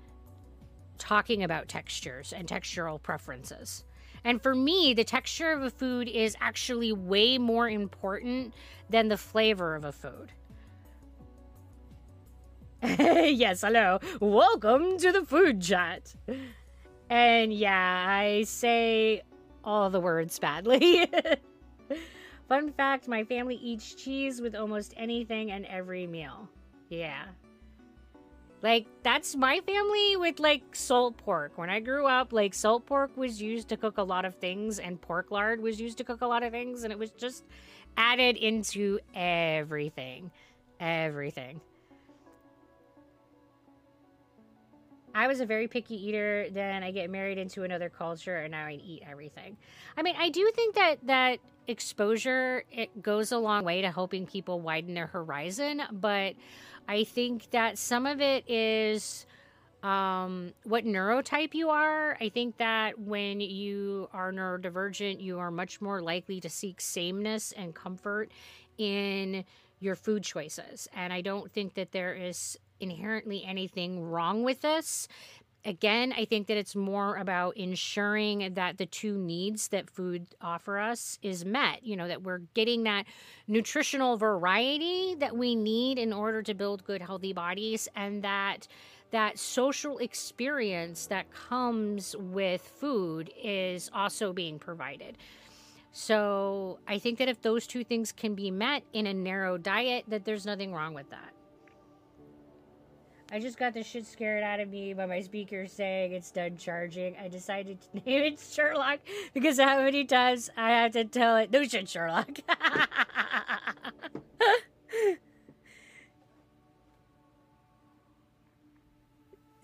talking 0.97 1.43
about 1.43 1.67
textures 1.67 2.33
and 2.33 2.47
textural 2.47 3.01
preferences. 3.01 3.83
And 4.23 4.41
for 4.41 4.53
me, 4.53 4.93
the 4.93 5.03
texture 5.03 5.51
of 5.51 5.63
a 5.63 5.69
food 5.69 6.07
is 6.07 6.35
actually 6.41 6.91
way 6.91 7.37
more 7.37 7.69
important 7.69 8.53
than 8.89 9.07
the 9.07 9.17
flavor 9.17 9.75
of 9.75 9.85
a 9.85 9.91
food. 9.91 10.31
yes, 12.83 13.61
hello. 13.61 13.99
Welcome 14.19 14.97
to 14.99 15.11
the 15.11 15.23
food 15.23 15.61
chat. 15.61 16.15
And 17.09 17.53
yeah, 17.53 18.05
I 18.07 18.43
say 18.43 19.21
all 19.63 19.89
the 19.89 19.99
words 19.99 20.39
badly. 20.39 21.09
Fun 22.47 22.71
fact 22.71 23.07
my 23.07 23.23
family 23.23 23.55
eats 23.55 23.93
cheese 23.93 24.41
with 24.41 24.55
almost 24.55 24.93
anything 24.97 25.51
and 25.51 25.65
every 25.65 26.07
meal. 26.07 26.47
Yeah, 26.89 27.25
like 28.61 28.87
that's 29.03 29.35
my 29.35 29.61
family 29.61 30.17
with 30.17 30.39
like 30.39 30.75
salt 30.75 31.17
pork. 31.17 31.57
When 31.57 31.69
I 31.69 31.79
grew 31.79 32.07
up, 32.07 32.33
like 32.33 32.53
salt 32.53 32.85
pork 32.85 33.15
was 33.15 33.41
used 33.41 33.69
to 33.69 33.77
cook 33.77 33.97
a 33.97 34.03
lot 34.03 34.25
of 34.25 34.35
things 34.35 34.79
and 34.79 34.99
pork 34.99 35.31
lard 35.31 35.61
was 35.61 35.79
used 35.79 35.97
to 35.99 36.03
cook 36.03 36.21
a 36.21 36.27
lot 36.27 36.43
of 36.43 36.51
things 36.51 36.83
and 36.83 36.91
it 36.91 36.99
was 36.99 37.11
just 37.11 37.45
added 37.97 38.37
into 38.37 38.99
everything. 39.15 40.31
Everything. 40.79 41.61
I 45.19 45.27
was 45.27 45.41
a 45.41 45.45
very 45.45 45.67
picky 45.67 45.95
eater. 46.07 46.47
Then 46.49 46.81
I 46.81 46.91
get 46.91 47.09
married 47.09 47.37
into 47.37 47.63
another 47.63 47.89
culture, 47.89 48.37
and 48.37 48.51
now 48.51 48.67
I 48.67 48.79
eat 48.81 49.03
everything. 49.05 49.57
I 49.97 50.01
mean, 50.01 50.15
I 50.17 50.29
do 50.29 50.49
think 50.55 50.75
that 50.75 51.05
that 51.07 51.39
exposure 51.67 52.63
it 52.71 53.03
goes 53.03 53.33
a 53.33 53.37
long 53.37 53.65
way 53.65 53.81
to 53.81 53.91
helping 53.91 54.25
people 54.25 54.61
widen 54.61 54.93
their 54.93 55.07
horizon, 55.07 55.81
but 55.91 56.35
I 56.87 57.03
think 57.03 57.51
that 57.51 57.77
some 57.77 58.05
of 58.05 58.21
it 58.21 58.49
is 58.49 59.25
um, 59.83 60.53
what 60.63 60.85
neurotype 60.85 61.53
you 61.53 61.69
are. 61.69 62.17
I 62.21 62.29
think 62.29 62.55
that 62.55 62.97
when 62.97 63.41
you 63.41 64.07
are 64.13 64.31
neurodivergent, 64.31 65.21
you 65.21 65.37
are 65.39 65.51
much 65.51 65.81
more 65.81 66.01
likely 66.01 66.39
to 66.39 66.49
seek 66.49 66.79
sameness 66.79 67.51
and 67.51 67.75
comfort 67.75 68.31
in 68.77 69.43
your 69.81 69.97
food 69.97 70.23
choices. 70.23 70.87
And 70.95 71.11
I 71.11 71.19
don't 71.19 71.51
think 71.51 71.73
that 71.73 71.91
there 71.91 72.13
is 72.13 72.57
inherently 72.79 73.43
anything 73.45 74.03
wrong 74.03 74.43
with 74.43 74.61
this 74.61 75.07
again, 75.65 76.13
I 76.15 76.25
think 76.25 76.47
that 76.47 76.57
it's 76.57 76.75
more 76.75 77.17
about 77.17 77.57
ensuring 77.57 78.53
that 78.53 78.77
the 78.77 78.85
two 78.85 79.17
needs 79.17 79.69
that 79.69 79.89
food 79.89 80.27
offer 80.41 80.79
us 80.79 81.19
is 81.21 81.45
met. 81.45 81.83
You 81.83 81.95
know, 81.95 82.07
that 82.07 82.23
we're 82.23 82.41
getting 82.53 82.83
that 82.83 83.05
nutritional 83.47 84.17
variety 84.17 85.15
that 85.15 85.35
we 85.35 85.55
need 85.55 85.97
in 85.97 86.13
order 86.13 86.41
to 86.43 86.53
build 86.53 86.83
good, 86.83 87.01
healthy 87.01 87.33
bodies, 87.33 87.87
and 87.95 88.23
that 88.23 88.67
that 89.11 89.39
social 89.39 89.97
experience 89.97 91.07
that 91.07 91.31
comes 91.33 92.15
with 92.19 92.61
food 92.61 93.31
is 93.41 93.89
also 93.91 94.31
being 94.33 94.59
provided. 94.59 95.17
So 95.91 96.77
I 96.87 96.99
think 96.99 97.17
that 97.17 97.27
if 97.27 97.41
those 97.41 97.65
two 97.65 97.83
things 97.83 98.11
can 98.11 98.35
be 98.35 98.51
met 98.51 98.83
in 98.93 99.07
a 99.07 99.13
narrow 99.13 99.57
diet, 99.57 100.05
that 100.09 100.25
there's 100.25 100.45
nothing 100.45 100.73
wrong 100.73 100.93
with 100.93 101.09
that. 101.09 101.33
I 103.31 103.39
just 103.39 103.59
got 103.59 103.75
the 103.75 103.83
shit 103.83 104.07
scared 104.07 104.43
out 104.43 104.59
of 104.59 104.69
me 104.69 104.93
by 104.93 105.05
my 105.05 105.21
speaker 105.21 105.67
saying 105.67 106.13
it's 106.13 106.31
done 106.31 106.57
charging. 106.57 107.15
I 107.17 107.27
decided 107.27 107.77
to 107.81 107.87
name 108.05 108.23
it 108.23 108.39
Sherlock 108.39 108.99
because 109.33 109.59
how 109.59 109.83
many 109.83 110.05
times 110.05 110.49
I 110.57 110.71
have 110.71 110.93
to 110.93 111.05
tell 111.05 111.37
it, 111.37 111.51
no 111.51 111.63
shit, 111.63 111.87
Sherlock. 111.87 112.29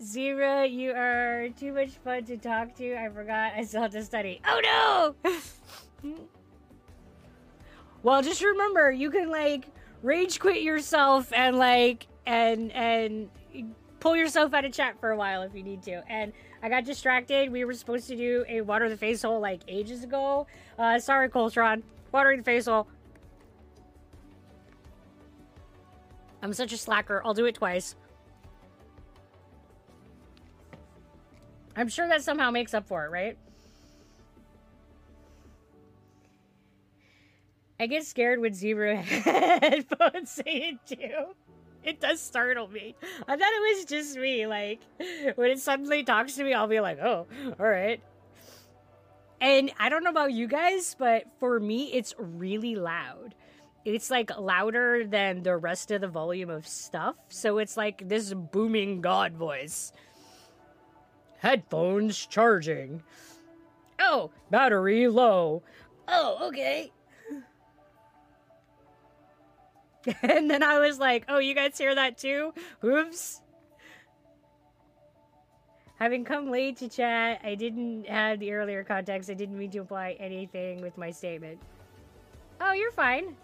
Zira, 0.00 0.70
you 0.70 0.92
are 0.92 1.48
too 1.58 1.72
much 1.72 1.90
fun 2.04 2.24
to 2.26 2.36
talk 2.36 2.76
to. 2.76 2.94
I 2.94 3.08
forgot 3.08 3.54
I 3.56 3.64
still 3.64 3.82
have 3.82 3.90
to 3.92 4.04
study. 4.04 4.40
Oh 4.46 5.14
no! 5.24 5.34
well, 8.04 8.22
just 8.22 8.42
remember, 8.42 8.92
you 8.92 9.10
can 9.10 9.30
like 9.30 9.66
rage 10.02 10.38
quit 10.38 10.62
yourself 10.62 11.32
and 11.32 11.58
like 11.58 12.06
and 12.26 12.70
and 12.72 13.28
pull 14.00 14.16
yourself 14.16 14.54
out 14.54 14.64
of 14.64 14.72
chat 14.72 15.00
for 15.00 15.10
a 15.10 15.16
while 15.16 15.42
if 15.42 15.54
you 15.54 15.62
need 15.62 15.82
to. 15.82 16.02
And 16.08 16.32
I 16.62 16.68
got 16.68 16.84
distracted. 16.84 17.50
We 17.50 17.64
were 17.64 17.74
supposed 17.74 18.08
to 18.08 18.16
do 18.16 18.44
a 18.48 18.60
water 18.60 18.88
the 18.88 18.96
face 18.96 19.22
hole 19.22 19.40
like 19.40 19.62
ages 19.68 20.04
ago. 20.04 20.46
Uh, 20.78 20.98
sorry, 20.98 21.28
Coltron. 21.28 21.82
Watering 22.12 22.38
the 22.38 22.44
face 22.44 22.66
hole. 22.66 22.86
I'm 26.42 26.52
such 26.52 26.72
a 26.72 26.78
slacker. 26.78 27.22
I'll 27.24 27.34
do 27.34 27.46
it 27.46 27.56
twice. 27.56 27.96
I'm 31.76 31.88
sure 31.88 32.08
that 32.08 32.22
somehow 32.22 32.50
makes 32.50 32.72
up 32.72 32.86
for 32.86 33.04
it, 33.04 33.10
right? 33.10 33.36
I 37.78 37.86
get 37.86 38.04
scared 38.06 38.40
when 38.40 38.54
zebra 38.54 38.96
headphones 39.02 40.30
say 40.30 40.78
it 40.86 40.86
too. 40.86 41.34
It 41.86 42.00
does 42.00 42.20
startle 42.20 42.68
me. 42.68 42.96
I 43.28 43.36
thought 43.36 43.48
it 43.48 43.76
was 43.76 43.84
just 43.84 44.18
me. 44.18 44.46
Like, 44.46 44.80
when 45.36 45.50
it 45.50 45.60
suddenly 45.60 46.02
talks 46.02 46.34
to 46.34 46.44
me, 46.44 46.52
I'll 46.52 46.66
be 46.66 46.80
like, 46.80 46.98
oh, 46.98 47.26
all 47.58 47.66
right. 47.66 48.02
And 49.40 49.70
I 49.78 49.88
don't 49.88 50.02
know 50.02 50.10
about 50.10 50.32
you 50.32 50.48
guys, 50.48 50.96
but 50.98 51.24
for 51.38 51.60
me, 51.60 51.92
it's 51.92 52.14
really 52.18 52.74
loud. 52.74 53.34
It's 53.84 54.10
like 54.10 54.36
louder 54.36 55.06
than 55.06 55.44
the 55.44 55.56
rest 55.56 55.92
of 55.92 56.00
the 56.00 56.08
volume 56.08 56.50
of 56.50 56.66
stuff. 56.66 57.14
So 57.28 57.58
it's 57.58 57.76
like 57.76 58.08
this 58.08 58.34
booming 58.34 59.00
God 59.00 59.34
voice. 59.34 59.92
Headphones 61.38 62.26
charging. 62.26 63.04
Oh, 64.00 64.32
battery 64.50 65.06
low. 65.06 65.62
Oh, 66.08 66.48
okay. 66.48 66.90
and 70.22 70.50
then 70.50 70.62
I 70.62 70.78
was 70.78 70.98
like, 70.98 71.24
oh, 71.28 71.38
you 71.38 71.54
guys 71.54 71.78
hear 71.78 71.94
that 71.94 72.18
too? 72.18 72.52
Oops. 72.84 73.40
Having 75.98 76.24
come 76.24 76.50
late 76.50 76.76
to 76.78 76.88
chat, 76.88 77.40
I 77.42 77.54
didn't 77.54 78.06
have 78.06 78.38
the 78.38 78.52
earlier 78.52 78.84
context. 78.84 79.30
I 79.30 79.34
didn't 79.34 79.58
mean 79.58 79.70
to 79.70 79.78
imply 79.78 80.16
anything 80.20 80.82
with 80.82 80.98
my 80.98 81.10
statement. 81.10 81.58
Oh, 82.60 82.72
you're 82.72 82.92
fine. 82.92 83.34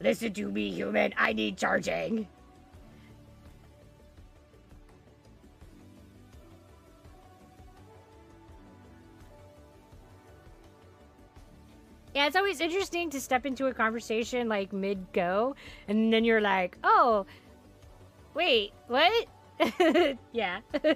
Listen 0.00 0.32
to 0.34 0.48
me, 0.48 0.70
human. 0.70 1.12
I 1.16 1.32
need 1.32 1.56
charging. 1.56 2.28
Yeah, 12.16 12.26
it's 12.28 12.34
always 12.34 12.62
interesting 12.62 13.10
to 13.10 13.20
step 13.20 13.44
into 13.44 13.66
a 13.66 13.74
conversation 13.74 14.48
like 14.48 14.72
mid 14.72 15.12
go, 15.12 15.54
and 15.86 16.10
then 16.10 16.24
you're 16.24 16.40
like, 16.40 16.78
oh, 16.82 17.26
wait, 18.32 18.72
what? 18.86 19.26
yeah. 20.32 20.60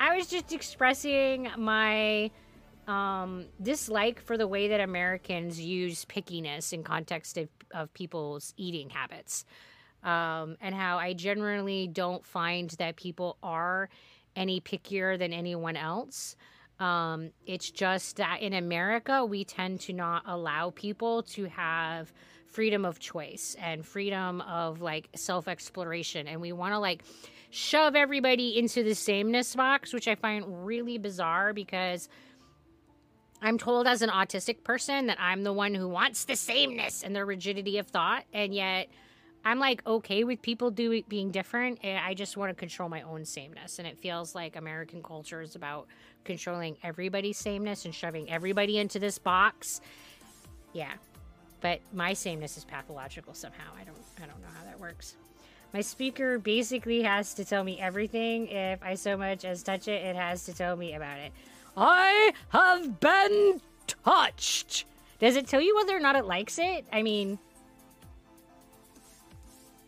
I 0.00 0.16
was 0.16 0.26
just 0.26 0.52
expressing 0.52 1.48
my 1.56 2.32
um, 2.88 3.44
dislike 3.62 4.20
for 4.20 4.36
the 4.36 4.48
way 4.48 4.66
that 4.66 4.80
Americans 4.80 5.60
use 5.60 6.04
pickiness 6.04 6.72
in 6.72 6.82
context 6.82 7.38
of, 7.38 7.48
of 7.70 7.94
people's 7.94 8.52
eating 8.56 8.90
habits. 8.90 9.44
Um, 10.02 10.56
and 10.60 10.74
how 10.74 10.98
I 10.98 11.12
generally 11.12 11.86
don't 11.86 12.26
find 12.26 12.68
that 12.80 12.96
people 12.96 13.36
are 13.44 13.90
any 14.34 14.60
pickier 14.60 15.16
than 15.16 15.32
anyone 15.32 15.76
else. 15.76 16.34
Um, 16.80 17.30
it's 17.46 17.70
just 17.70 18.16
that 18.16 18.40
in 18.40 18.52
America, 18.52 19.24
we 19.24 19.44
tend 19.44 19.80
to 19.82 19.92
not 19.92 20.22
allow 20.26 20.70
people 20.70 21.24
to 21.24 21.46
have 21.46 22.12
freedom 22.46 22.84
of 22.84 22.98
choice 22.98 23.56
and 23.60 23.84
freedom 23.84 24.40
of 24.42 24.80
like 24.80 25.08
self 25.14 25.48
exploration. 25.48 26.28
And 26.28 26.40
we 26.40 26.52
want 26.52 26.72
to 26.74 26.78
like 26.78 27.02
shove 27.50 27.96
everybody 27.96 28.58
into 28.58 28.82
the 28.82 28.94
sameness 28.94 29.54
box, 29.54 29.92
which 29.92 30.08
I 30.08 30.14
find 30.14 30.66
really 30.66 30.98
bizarre 30.98 31.52
because 31.52 32.08
I'm 33.40 33.58
told 33.58 33.86
as 33.86 34.02
an 34.02 34.10
autistic 34.10 34.64
person 34.64 35.06
that 35.06 35.18
I'm 35.20 35.42
the 35.42 35.52
one 35.52 35.74
who 35.74 35.88
wants 35.88 36.24
the 36.24 36.36
sameness 36.36 37.02
and 37.02 37.14
the 37.14 37.24
rigidity 37.24 37.78
of 37.78 37.86
thought. 37.86 38.24
And 38.32 38.54
yet, 38.54 38.88
I'm 39.44 39.60
like 39.60 39.86
okay 39.86 40.24
with 40.24 40.42
people 40.42 40.70
do 40.70 41.02
being 41.04 41.30
different. 41.30 41.78
I 41.84 42.14
just 42.14 42.36
want 42.36 42.50
to 42.50 42.54
control 42.54 42.88
my 42.88 43.02
own 43.02 43.24
sameness, 43.24 43.78
and 43.78 43.86
it 43.86 43.98
feels 43.98 44.34
like 44.34 44.56
American 44.56 45.02
culture 45.02 45.40
is 45.40 45.54
about 45.54 45.86
controlling 46.24 46.76
everybody's 46.82 47.38
sameness 47.38 47.84
and 47.84 47.94
shoving 47.94 48.30
everybody 48.30 48.78
into 48.78 48.98
this 48.98 49.18
box. 49.18 49.80
Yeah. 50.72 50.92
But 51.60 51.80
my 51.92 52.12
sameness 52.12 52.56
is 52.56 52.64
pathological 52.64 53.34
somehow. 53.34 53.72
I 53.78 53.84
don't 53.84 53.96
I 54.22 54.26
don't 54.26 54.40
know 54.40 54.48
how 54.56 54.64
that 54.64 54.78
works. 54.78 55.16
My 55.72 55.80
speaker 55.80 56.38
basically 56.38 57.02
has 57.02 57.34
to 57.34 57.44
tell 57.44 57.62
me 57.62 57.78
everything. 57.78 58.48
If 58.48 58.82
I 58.82 58.94
so 58.94 59.16
much 59.16 59.44
as 59.44 59.62
touch 59.62 59.88
it, 59.88 60.02
it 60.02 60.16
has 60.16 60.44
to 60.44 60.54
tell 60.54 60.76
me 60.76 60.94
about 60.94 61.18
it. 61.18 61.32
I 61.76 62.32
have 62.50 63.00
been 63.00 63.60
touched. 63.86 64.84
Does 65.18 65.36
it 65.36 65.46
tell 65.46 65.60
you 65.60 65.74
whether 65.76 65.96
or 65.96 66.00
not 66.00 66.16
it 66.16 66.24
likes 66.24 66.58
it? 66.58 66.86
I 66.92 67.02
mean, 67.02 67.38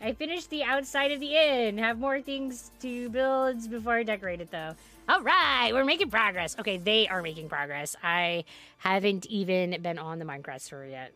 I 0.02 0.12
finished 0.12 0.50
the 0.50 0.64
outside 0.64 1.12
of 1.12 1.20
the 1.20 1.36
inn. 1.36 1.78
Have 1.78 1.98
more 1.98 2.20
things 2.20 2.72
to 2.80 3.08
build 3.10 3.70
before 3.70 3.94
I 3.94 4.02
decorate 4.02 4.40
it, 4.40 4.50
though. 4.50 4.74
All 5.08 5.22
right, 5.22 5.70
we're 5.72 5.84
making 5.84 6.10
progress. 6.10 6.56
Okay, 6.58 6.76
they 6.76 7.08
are 7.08 7.22
making 7.22 7.48
progress. 7.48 7.96
I 8.02 8.44
haven't 8.78 9.26
even 9.26 9.80
been 9.82 9.98
on 9.98 10.18
the 10.18 10.24
Minecraft 10.24 10.60
server 10.60 10.86
yet. 10.86 11.12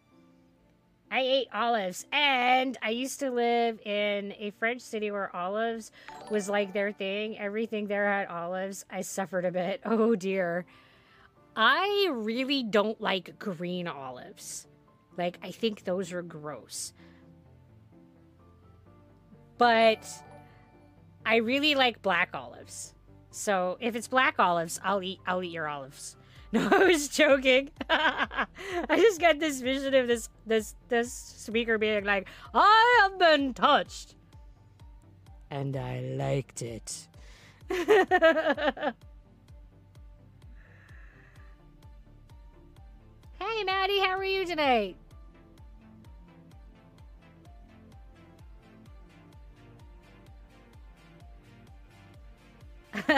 I 1.10 1.20
ate 1.20 1.48
olives, 1.52 2.06
and 2.10 2.76
I 2.82 2.90
used 2.90 3.20
to 3.20 3.30
live 3.30 3.78
in 3.86 4.34
a 4.38 4.50
French 4.58 4.80
city 4.80 5.12
where 5.12 5.34
olives 5.34 5.92
was 6.30 6.48
like 6.48 6.72
their 6.72 6.90
thing. 6.90 7.38
Everything 7.38 7.86
there 7.86 8.10
had 8.10 8.26
olives. 8.26 8.84
I 8.90 9.02
suffered 9.02 9.44
a 9.44 9.52
bit. 9.52 9.80
Oh 9.86 10.16
dear. 10.16 10.64
I 11.54 12.08
really 12.10 12.64
don't 12.64 13.00
like 13.00 13.38
green 13.38 13.86
olives. 13.86 14.66
Like, 15.16 15.38
I 15.42 15.52
think 15.52 15.84
those 15.84 16.12
are 16.12 16.22
gross. 16.22 16.92
But 19.56 20.04
I 21.24 21.36
really 21.36 21.76
like 21.76 22.02
black 22.02 22.30
olives. 22.34 22.93
So 23.34 23.76
if 23.80 23.96
it's 23.96 24.06
black 24.06 24.36
olives, 24.38 24.80
I'll 24.84 25.02
eat 25.02 25.18
I'll 25.26 25.42
eat 25.42 25.52
your 25.52 25.68
olives. 25.68 26.16
No, 26.54 26.68
I 26.70 26.84
was 26.84 27.08
joking. 27.08 27.70
I 27.90 28.46
just 28.90 29.20
got 29.20 29.40
this 29.40 29.60
vision 29.60 29.92
of 29.92 30.06
this 30.06 30.28
this 30.46 30.76
this 30.88 31.12
speaker 31.12 31.78
being 31.78 32.04
like, 32.04 32.28
"I 32.54 33.00
have 33.02 33.18
been 33.18 33.54
touched," 33.54 34.14
and 35.50 35.76
I 35.76 35.98
liked 36.16 36.62
it. 36.62 37.08
hey, 37.68 38.92
Maddie, 43.64 43.98
how 43.98 44.16
are 44.16 44.24
you 44.24 44.46
today? 44.46 44.94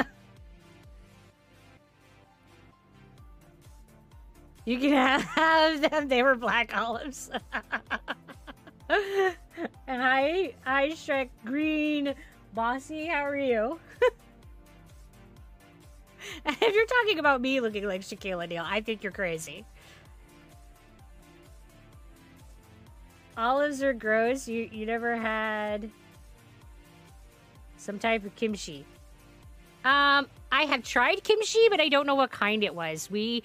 you 4.64 4.78
can 4.78 5.20
have 5.20 5.90
them. 5.90 6.08
They 6.08 6.22
were 6.22 6.34
black 6.34 6.76
olives. 6.76 7.30
and 8.88 9.36
I, 9.88 10.54
I 10.64 10.88
Shrek 10.90 11.30
Green. 11.44 12.14
Bossy, 12.54 13.06
how 13.06 13.26
are 13.26 13.36
you? 13.36 13.78
if 16.46 16.74
you're 16.74 16.86
talking 16.86 17.18
about 17.18 17.40
me 17.40 17.60
looking 17.60 17.86
like 17.86 18.00
Shaquille 18.00 18.42
O'Neal, 18.42 18.64
I 18.66 18.80
think 18.80 19.02
you're 19.02 19.12
crazy. 19.12 19.64
Olives 23.36 23.82
are 23.82 23.92
gross. 23.92 24.48
You 24.48 24.70
you 24.72 24.86
never 24.86 25.16
had 25.16 25.90
some 27.76 27.98
type 27.98 28.24
of 28.24 28.34
kimchi. 28.34 28.86
Um, 29.86 30.26
I 30.50 30.62
have 30.62 30.82
tried 30.82 31.22
kimchi, 31.22 31.68
but 31.70 31.80
I 31.80 31.88
don't 31.88 32.08
know 32.08 32.16
what 32.16 32.32
kind 32.32 32.64
it 32.64 32.74
was. 32.74 33.08
We, 33.08 33.44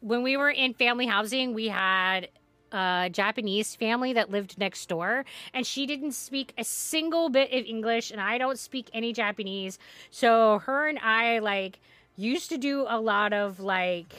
when 0.00 0.22
we 0.22 0.36
were 0.36 0.50
in 0.50 0.74
family 0.74 1.06
housing, 1.06 1.54
we 1.54 1.68
had 1.68 2.28
a 2.72 3.08
Japanese 3.10 3.74
family 3.74 4.12
that 4.12 4.30
lived 4.30 4.58
next 4.58 4.86
door, 4.90 5.24
and 5.54 5.66
she 5.66 5.86
didn't 5.86 6.12
speak 6.12 6.52
a 6.58 6.64
single 6.64 7.30
bit 7.30 7.50
of 7.54 7.64
English, 7.64 8.10
and 8.10 8.20
I 8.20 8.36
don't 8.36 8.58
speak 8.58 8.90
any 8.92 9.14
Japanese. 9.14 9.78
So 10.10 10.58
her 10.58 10.88
and 10.88 10.98
I 10.98 11.38
like 11.38 11.80
used 12.18 12.50
to 12.50 12.58
do 12.58 12.84
a 12.86 13.00
lot 13.00 13.32
of 13.32 13.58
like 13.58 14.12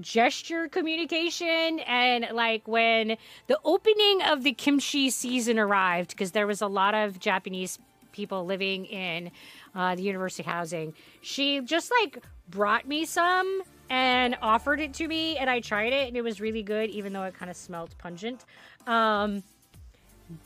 gesture 0.00 0.68
communication 0.68 1.80
and 1.80 2.26
like 2.32 2.68
when 2.68 3.16
the 3.46 3.58
opening 3.64 4.20
of 4.22 4.42
the 4.42 4.52
kimchi 4.52 5.08
season 5.08 5.58
arrived 5.58 6.10
because 6.10 6.32
there 6.32 6.46
was 6.46 6.62
a 6.62 6.66
lot 6.66 6.94
of 6.94 7.18
japanese 7.18 7.78
people 8.12 8.44
living 8.44 8.84
in 8.86 9.30
uh, 9.74 9.94
the 9.94 10.02
university 10.02 10.42
housing. 10.42 10.94
She 11.20 11.60
just 11.60 11.90
like 12.00 12.22
brought 12.48 12.86
me 12.86 13.04
some 13.04 13.62
and 13.90 14.36
offered 14.40 14.80
it 14.80 14.94
to 14.94 15.08
me, 15.08 15.36
and 15.36 15.50
I 15.50 15.60
tried 15.60 15.92
it, 15.92 16.08
and 16.08 16.16
it 16.16 16.22
was 16.22 16.40
really 16.40 16.62
good, 16.62 16.90
even 16.90 17.12
though 17.12 17.24
it 17.24 17.34
kind 17.34 17.50
of 17.50 17.56
smelled 17.56 17.94
pungent. 17.98 18.44
Um, 18.86 19.42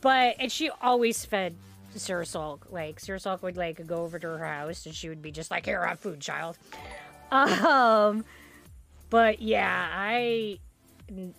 but 0.00 0.36
and 0.38 0.50
she 0.50 0.70
always 0.82 1.24
fed 1.24 1.54
Sir 1.94 2.24
Sulk. 2.24 2.66
Like 2.70 3.00
Sir 3.00 3.18
Sulk 3.18 3.42
would 3.42 3.56
like 3.56 3.86
go 3.86 3.96
over 3.96 4.18
to 4.18 4.26
her 4.26 4.44
house, 4.44 4.86
and 4.86 4.94
she 4.94 5.08
would 5.08 5.22
be 5.22 5.30
just 5.30 5.50
like, 5.50 5.64
"Here, 5.64 5.84
have 5.86 6.00
food, 6.00 6.20
child." 6.20 6.58
Um, 7.30 8.24
but 9.10 9.42
yeah, 9.42 9.88
I 9.92 10.58
n- 11.08 11.34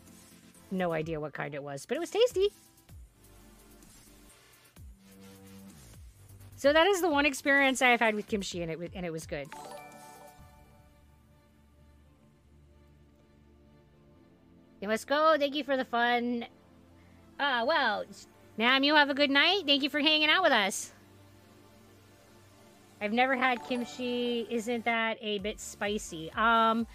no 0.71 0.91
idea 0.91 1.19
what 1.19 1.33
kind 1.33 1.53
it 1.53 1.63
was, 1.63 1.85
but 1.85 1.97
it 1.97 1.99
was 1.99 2.09
tasty. 2.09 2.49
So 6.57 6.73
that 6.73 6.87
is 6.87 7.01
the 7.01 7.09
one 7.09 7.27
experience 7.27 7.83
I've 7.83 7.99
had 7.99 8.15
with 8.15 8.27
kimchi, 8.27 8.63
and 8.63 8.71
it 8.71 8.91
and 8.95 9.05
it 9.05 9.11
was 9.11 9.27
good. 9.27 9.47
You 14.81 14.87
must 14.87 15.07
go. 15.07 15.37
Thank 15.37 15.55
you 15.55 15.63
for 15.63 15.77
the 15.77 15.85
fun. 15.85 16.45
Ah, 17.39 17.61
uh, 17.61 17.65
well, 17.65 18.05
ma'am, 18.57 18.83
you 18.83 18.95
have 18.95 19.11
a 19.11 19.13
good 19.13 19.29
night. 19.29 19.63
Thank 19.67 19.83
you 19.83 19.89
for 19.89 19.99
hanging 19.99 20.29
out 20.29 20.41
with 20.41 20.51
us. 20.51 20.91
I've 22.99 23.13
never 23.13 23.35
had 23.35 23.63
kimchi. 23.63 24.47
Isn't 24.49 24.83
that 24.85 25.19
a 25.21 25.37
bit 25.39 25.59
spicy? 25.59 26.31
Um, 26.31 26.87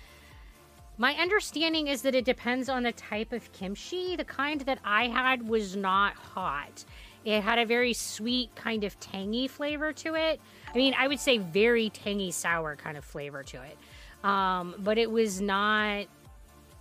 my 0.98 1.14
understanding 1.14 1.86
is 1.86 2.02
that 2.02 2.16
it 2.16 2.24
depends 2.24 2.68
on 2.68 2.82
the 2.82 2.92
type 2.92 3.32
of 3.32 3.52
kimchi. 3.52 4.16
The 4.16 4.24
kind 4.24 4.60
that 4.62 4.80
I 4.84 5.06
had 5.06 5.48
was 5.48 5.76
not 5.76 6.14
hot. 6.14 6.84
It 7.24 7.42
had 7.42 7.58
a 7.58 7.66
very 7.66 7.92
sweet, 7.92 8.54
kind 8.54 8.84
of 8.84 8.98
tangy 8.98 9.46
flavor 9.48 9.92
to 9.92 10.14
it. 10.14 10.40
I 10.72 10.76
mean, 10.76 10.94
I 10.98 11.06
would 11.06 11.20
say 11.20 11.38
very 11.38 11.90
tangy, 11.90 12.30
sour 12.30 12.76
kind 12.76 12.96
of 12.96 13.04
flavor 13.04 13.42
to 13.44 13.62
it. 13.62 13.78
Um, 14.26 14.74
but 14.78 14.98
it 14.98 15.10
was 15.10 15.40
not. 15.40 16.06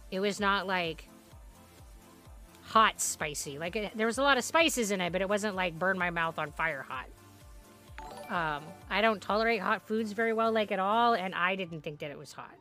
It 0.10 0.19
was 0.19 0.39
not 0.39 0.67
like 0.67 1.08
hot 2.63 2.99
spicy. 3.01 3.60
Like 3.60 3.75
it, 3.75 3.91
there 3.95 4.08
was 4.08 4.17
a 4.17 4.23
lot 4.23 4.38
of 4.38 4.43
spices 4.43 4.91
in 4.91 5.01
it, 5.01 5.12
but 5.12 5.21
it 5.21 5.30
wasn't 5.30 5.56
like 5.56 5.77
burn 5.77 5.97
my 5.97 6.10
mouth 6.10 6.39
on 6.39 6.51
fire 6.51 6.86
hot. 6.88 7.06
Um, 8.30 8.63
I 8.89 9.01
don't 9.01 9.21
tolerate 9.21 9.60
hot 9.60 9.86
foods 9.86 10.13
very 10.13 10.32
well, 10.32 10.51
like 10.51 10.71
at 10.71 10.80
all, 10.80 11.13
and 11.13 11.36
I 11.36 11.56
didn't 11.56 11.82
think 11.82 11.99
that 11.99 12.12
it 12.12 12.17
was 12.17 12.32
hot. 12.32 12.56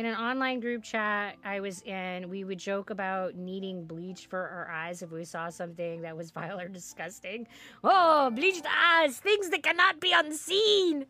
In 0.00 0.06
an 0.06 0.14
online 0.14 0.60
group 0.60 0.82
chat 0.82 1.36
I 1.44 1.60
was 1.60 1.82
in, 1.82 2.30
we 2.30 2.42
would 2.42 2.58
joke 2.58 2.88
about 2.88 3.34
needing 3.34 3.84
bleach 3.84 4.28
for 4.28 4.38
our 4.38 4.70
eyes 4.70 5.02
if 5.02 5.12
we 5.12 5.26
saw 5.26 5.50
something 5.50 6.00
that 6.00 6.16
was 6.16 6.30
vile 6.40 6.58
or 6.58 6.68
disgusting. 6.68 7.46
Oh, 7.84 8.30
bleached 8.30 8.64
eyes, 8.66 9.18
things 9.18 9.50
that 9.50 9.62
cannot 9.62 10.00
be 10.00 10.14
unseen. 10.14 11.04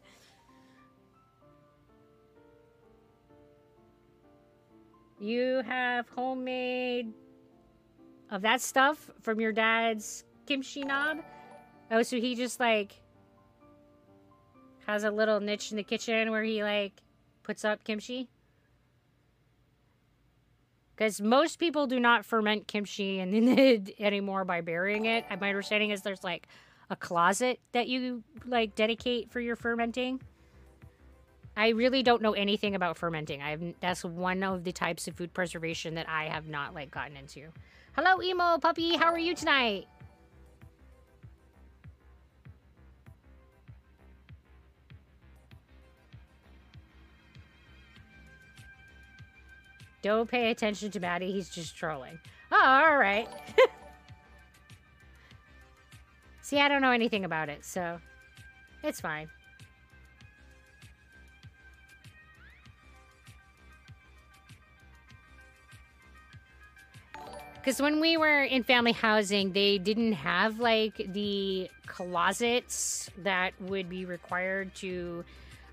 You 5.20 5.62
have 5.64 6.09
homemade 6.09 7.12
of 8.29 8.42
that 8.42 8.61
stuff 8.61 9.09
from 9.20 9.40
your 9.40 9.53
dad's 9.53 10.24
kimchi 10.46 10.83
knob? 10.83 11.18
Oh, 11.92 12.03
so 12.03 12.16
he 12.16 12.35
just 12.35 12.59
like 12.59 13.00
has 14.88 15.05
a 15.05 15.12
little 15.12 15.38
niche 15.38 15.70
in 15.70 15.76
the 15.76 15.85
kitchen 15.85 16.33
where 16.33 16.42
he 16.42 16.64
like 16.64 17.00
puts 17.44 17.64
up 17.64 17.85
kimchi? 17.85 18.29
Because 21.01 21.19
most 21.19 21.59
people 21.59 21.87
do 21.87 21.99
not 21.99 22.27
ferment 22.27 22.69
kimchi 22.69 23.21
and 23.21 23.33
then 23.33 23.87
anymore 23.99 24.45
by 24.45 24.61
burying 24.61 25.07
it. 25.07 25.25
My 25.41 25.49
understanding 25.49 25.91
is 25.91 26.03
there's 26.03 26.23
like 26.23 26.47
a 26.91 26.97
closet 26.97 27.59
that 27.73 27.89
you 27.89 28.23
like 28.45 28.75
dedicate 28.75 29.31
for 29.31 29.41
your 29.41 29.57
fermenting. 29.57 30.21
I 31.57 31.71
really 31.71 32.03
don't 32.03 32.21
know 32.21 32.35
anything 32.35 32.75
about 32.75 32.99
fermenting. 32.99 33.41
I 33.41 33.51
have 33.51 33.63
that's 33.81 34.05
one 34.05 34.43
of 34.43 34.63
the 34.63 34.73
types 34.73 35.09
of 35.09 35.17
food 35.17 35.33
preservation 35.33 35.95
that 35.95 36.07
I 36.07 36.25
have 36.25 36.49
not 36.49 36.75
like 36.75 36.91
gotten 36.91 37.17
into. 37.17 37.49
Hello, 37.97 38.23
emo 38.23 38.59
puppy. 38.59 38.95
How 38.97 39.07
are 39.07 39.19
you 39.19 39.35
tonight? 39.35 39.87
Don't 50.03 50.31
pay 50.31 50.51
attention 50.51 50.91
to 50.93 51.01
Maddie. 51.01 51.33
He's 51.33 51.49
just 51.49 51.77
trolling. 51.77 52.19
Oh, 52.51 52.63
all 52.63 52.97
right. 52.97 53.29
See, 56.41 56.59
I 56.59 56.69
don't 56.69 56.83
know 56.83 56.91
anything 56.91 57.25
about 57.25 57.49
it, 57.49 57.65
so 57.65 58.01
it's 58.83 59.01
fine. 59.01 59.29
Because 67.61 67.83
when 67.83 68.01
we 68.01 68.17
were 68.17 68.43
in 68.43 68.63
family 68.63 68.93
housing, 68.93 69.53
they 69.53 69.77
didn't 69.77 70.15
have 70.15 70.59
like 70.61 70.97
the 71.13 71.71
closets 71.87 73.11
that 73.19 73.53
would 73.61 73.91
be 73.91 74.07
required 74.07 74.75
to 74.77 75.25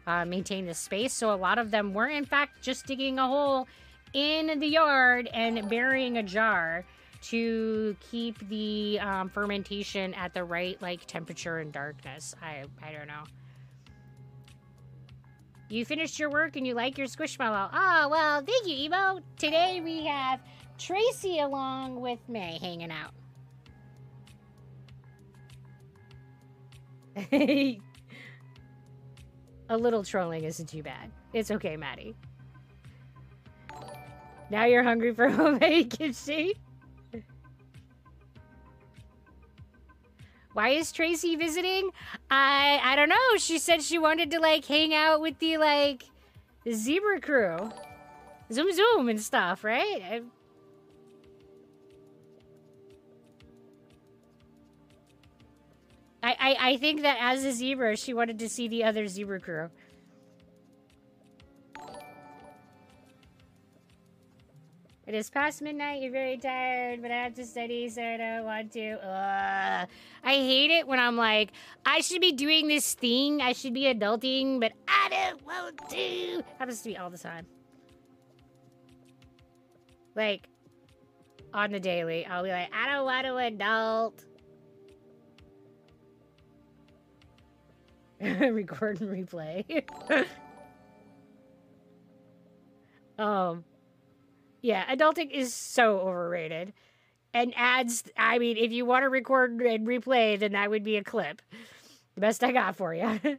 uh, 0.06 0.26
maintain 0.26 0.66
the 0.66 0.74
space. 0.74 1.14
So 1.14 1.34
a 1.34 1.36
lot 1.36 1.58
of 1.58 1.72
them 1.72 1.94
were, 1.94 2.08
in 2.08 2.26
fact, 2.26 2.62
just 2.62 2.86
digging 2.86 3.20
a 3.20 3.28
hole 3.28 3.70
in 4.14 4.60
the 4.60 4.68
yard 4.68 5.30
and 5.34 5.68
burying 5.70 6.18
a 6.18 6.24
jar 6.24 6.86
to 7.22 7.96
keep 8.12 8.38
the 8.50 9.00
um, 9.00 9.30
fermentation 9.30 10.14
at 10.14 10.34
the 10.34 10.44
right 10.44 10.82
like 10.82 11.06
temperature 11.06 11.60
and 11.60 11.72
darkness. 11.72 12.36
I 12.42 12.66
I 12.82 12.92
don't 12.92 13.08
know. 13.08 13.24
You 15.70 15.84
finished 15.84 16.18
your 16.18 16.30
work 16.30 16.56
and 16.56 16.66
you 16.66 16.74
like 16.74 16.98
your 16.98 17.08
squishmallow. 17.08 17.70
Oh, 17.74 18.08
well, 18.10 18.42
thank 18.42 18.66
you, 18.66 18.86
Emo. 18.86 19.20
Today 19.38 19.82
we 19.84 20.06
have 20.06 20.40
Tracy 20.78 21.40
along 21.40 22.00
with 22.00 22.20
me 22.30 22.58
hanging 22.62 22.92
out. 22.92 23.14
A 29.70 29.78
little 29.78 30.04
trolling 30.04 30.46
isn't 30.46 30.70
too 30.70 30.84
bad. 30.84 31.12
It's 31.34 31.52
okay, 31.52 31.76
Maddie. 31.76 32.16
Now 34.50 34.66
you're 34.66 34.84
hungry 34.84 35.14
for 35.14 35.30
homemade 35.30 35.90
kimchi? 35.90 36.56
Why 40.54 40.70
is 40.70 40.92
Tracy 40.92 41.36
visiting? 41.36 41.92
I 42.32 42.80
I 42.84 42.96
don't 42.96 43.10
know. 43.10 43.38
She 43.38 43.60
said 43.60 43.84
she 43.84 44.00
wanted 44.00 44.32
to 44.32 44.40
like 44.40 44.66
hang 44.66 44.94
out 44.94 45.22
with 45.22 45.38
the 45.38 45.58
like 45.58 46.04
the 46.64 46.74
zebra 46.74 47.22
crew. 47.22 47.72
Zoom 48.52 48.72
zoom 48.74 49.10
and 49.10 49.22
stuff, 49.22 49.64
right? 49.64 50.24
I, 56.24 56.30
I, 56.30 56.36
I, 56.40 56.70
I 56.70 56.78
think 56.78 57.04
that 57.04 57.18
as 57.20 57.46
a 57.46 57.52
zebra, 57.52 57.96
she 57.96 58.14
wanted 58.14 58.40
to 58.40 58.50
see 58.50 58.68
the 58.68 58.84
other 58.84 59.08
zebra 59.08 59.40
crew. 59.40 59.70
It 65.08 65.16
is 65.16 65.30
past 65.30 65.62
midnight, 65.62 66.02
you're 66.02 66.12
very 66.12 66.36
tired, 66.36 67.02
but 67.02 67.12
I 67.12 67.24
have 67.24 67.34
to 67.36 67.46
study, 67.46 67.88
so 67.88 68.04
I 68.04 68.18
don't 68.18 68.44
want 68.44 68.74
to. 68.74 68.96
Ugh. 68.96 69.88
I 70.22 70.34
hate 70.34 70.70
it 70.70 70.86
when 70.86 71.00
I'm 71.00 71.16
like, 71.16 71.54
I 71.86 72.02
should 72.02 72.20
be 72.20 72.34
doing 72.34 72.68
this 72.68 72.94
thing, 72.94 73.42
I 73.42 73.54
should 73.54 73.74
be 73.74 73.84
adulting, 73.84 74.60
but 74.60 74.74
I 74.86 75.08
don't 75.10 75.46
want 75.46 75.80
to. 75.92 76.44
Happens 76.60 76.82
to 76.82 76.90
me 76.90 76.98
all 76.98 77.10
the 77.10 77.18
time. 77.18 77.46
Like, 80.14 80.50
on 81.54 81.72
the 81.72 81.80
daily, 81.80 82.26
I'll 82.26 82.44
be 82.44 82.50
like, 82.50 82.70
I 82.76 82.92
don't 82.92 83.06
want 83.06 83.26
to 83.28 83.38
adult. 83.38 84.26
Record 88.54 89.00
and 89.00 89.10
replay. 89.10 89.86
um, 93.18 93.64
yeah, 94.68 94.84
adulting 94.94 95.32
is 95.32 95.54
so 95.54 96.00
overrated. 96.02 96.74
And 97.34 97.54
ads, 97.56 98.04
I 98.18 98.38
mean, 98.38 98.58
if 98.58 98.74
you 98.74 98.86
want 98.86 99.04
to 99.04 99.10
record 99.10 99.62
and 99.62 99.88
replay, 99.88 100.38
then 100.38 100.52
that 100.52 100.70
would 100.70 100.84
be 100.84 100.98
a 100.98 101.04
clip. 101.06 101.42
The 102.16 102.22
best 102.22 102.44
I 102.44 102.52
got 102.52 102.76
for 102.76 102.94
you. 102.94 103.18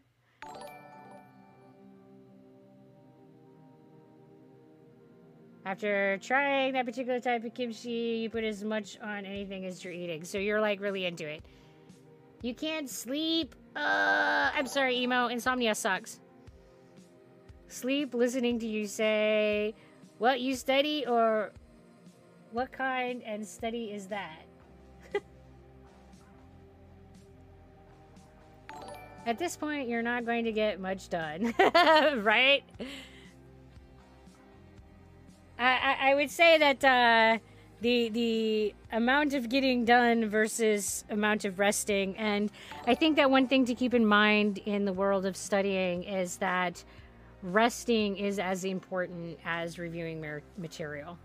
After 5.66 6.16
trying 6.22 6.72
that 6.72 6.86
particular 6.86 7.20
type 7.20 7.44
of 7.44 7.52
kimchi, 7.52 8.20
you 8.22 8.30
put 8.30 8.42
as 8.42 8.64
much 8.64 8.98
on 9.02 9.26
anything 9.26 9.66
as 9.66 9.84
you're 9.84 9.92
eating. 9.92 10.24
So 10.24 10.38
you're 10.38 10.62
like 10.62 10.80
really 10.80 11.04
into 11.04 11.28
it. 11.28 11.44
You 12.40 12.54
can't 12.54 12.88
sleep. 12.88 13.54
Uh, 13.76 14.50
I'm 14.54 14.66
sorry, 14.66 14.96
emo. 14.96 15.26
Insomnia 15.26 15.74
sucks. 15.74 16.20
Sleep 17.66 18.14
listening 18.14 18.58
to 18.60 18.66
you 18.66 18.86
say 18.86 19.74
what 20.18 20.40
you 20.40 20.54
study 20.56 21.06
or 21.06 21.52
what 22.52 22.72
kind 22.72 23.22
and 23.24 23.46
study 23.46 23.92
is 23.92 24.08
that? 24.08 24.42
At 29.26 29.38
this 29.38 29.56
point, 29.56 29.88
you're 29.88 30.02
not 30.02 30.26
going 30.26 30.44
to 30.44 30.52
get 30.52 30.80
much 30.80 31.08
done, 31.08 31.54
right? 31.58 32.64
I, 35.58 35.64
I, 35.64 35.96
I, 36.10 36.14
would 36.14 36.30
say 36.30 36.58
that 36.58 36.84
uh, 36.84 37.38
the 37.80 38.08
the 38.10 38.74
amount 38.92 39.34
of 39.34 39.48
getting 39.48 39.84
done 39.84 40.28
versus 40.28 41.04
amount 41.10 41.44
of 41.44 41.58
resting, 41.58 42.16
and 42.16 42.50
I 42.86 42.94
think 42.94 43.16
that 43.16 43.30
one 43.30 43.48
thing 43.48 43.64
to 43.66 43.74
keep 43.74 43.92
in 43.92 44.06
mind 44.06 44.58
in 44.58 44.84
the 44.84 44.92
world 44.92 45.26
of 45.26 45.36
studying 45.36 46.04
is 46.04 46.36
that 46.36 46.84
resting 47.42 48.16
is 48.16 48.38
as 48.38 48.64
important 48.64 49.38
as 49.44 49.78
reviewing 49.78 50.24
material. 50.56 51.18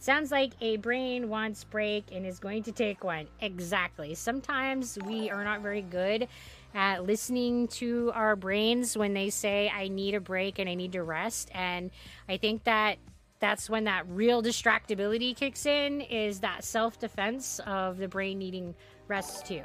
Sounds 0.00 0.30
like 0.30 0.52
a 0.60 0.76
brain 0.76 1.28
wants 1.28 1.64
break 1.64 2.12
and 2.12 2.24
is 2.24 2.38
going 2.38 2.62
to 2.62 2.72
take 2.72 3.02
one. 3.02 3.26
Exactly. 3.40 4.14
Sometimes 4.14 4.96
we 5.04 5.28
are 5.28 5.42
not 5.42 5.60
very 5.60 5.82
good 5.82 6.28
at 6.74 7.04
listening 7.04 7.66
to 7.66 8.12
our 8.14 8.36
brains 8.36 8.96
when 8.96 9.12
they 9.12 9.28
say 9.28 9.68
I 9.74 9.88
need 9.88 10.14
a 10.14 10.20
break 10.20 10.60
and 10.60 10.68
I 10.68 10.74
need 10.74 10.92
to 10.92 11.02
rest 11.02 11.50
and 11.52 11.90
I 12.28 12.36
think 12.36 12.64
that 12.64 12.98
that's 13.40 13.70
when 13.70 13.84
that 13.84 14.04
real 14.08 14.42
distractibility 14.42 15.34
kicks 15.34 15.66
in 15.66 16.00
is 16.02 16.40
that 16.40 16.64
self-defense 16.64 17.60
of 17.66 17.98
the 17.98 18.08
brain 18.08 18.38
needing 18.38 18.74
rest 19.08 19.46
too 19.46 19.62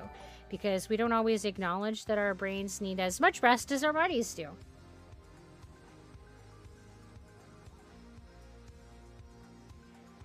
because 0.49 0.89
we 0.89 0.97
don't 0.97 1.11
always 1.11 1.45
acknowledge 1.45 2.05
that 2.05 2.17
our 2.17 2.33
brains 2.33 2.81
need 2.81 2.99
as 2.99 3.19
much 3.19 3.41
rest 3.43 3.71
as 3.71 3.83
our 3.83 3.93
bodies 3.93 4.33
do. 4.33 4.49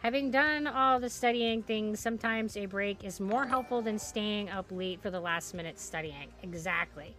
Having 0.08 0.30
done 0.30 0.66
all 0.66 0.98
the 0.98 1.10
studying 1.10 1.62
things, 1.62 2.00
sometimes 2.00 2.56
a 2.56 2.64
break 2.64 3.04
is 3.04 3.20
more 3.20 3.46
helpful 3.46 3.82
than 3.82 3.98
staying 3.98 4.48
up 4.48 4.64
late 4.70 5.02
for 5.02 5.10
the 5.10 5.20
last 5.20 5.52
minute 5.52 5.78
studying. 5.78 6.28
Exactly. 6.42 7.14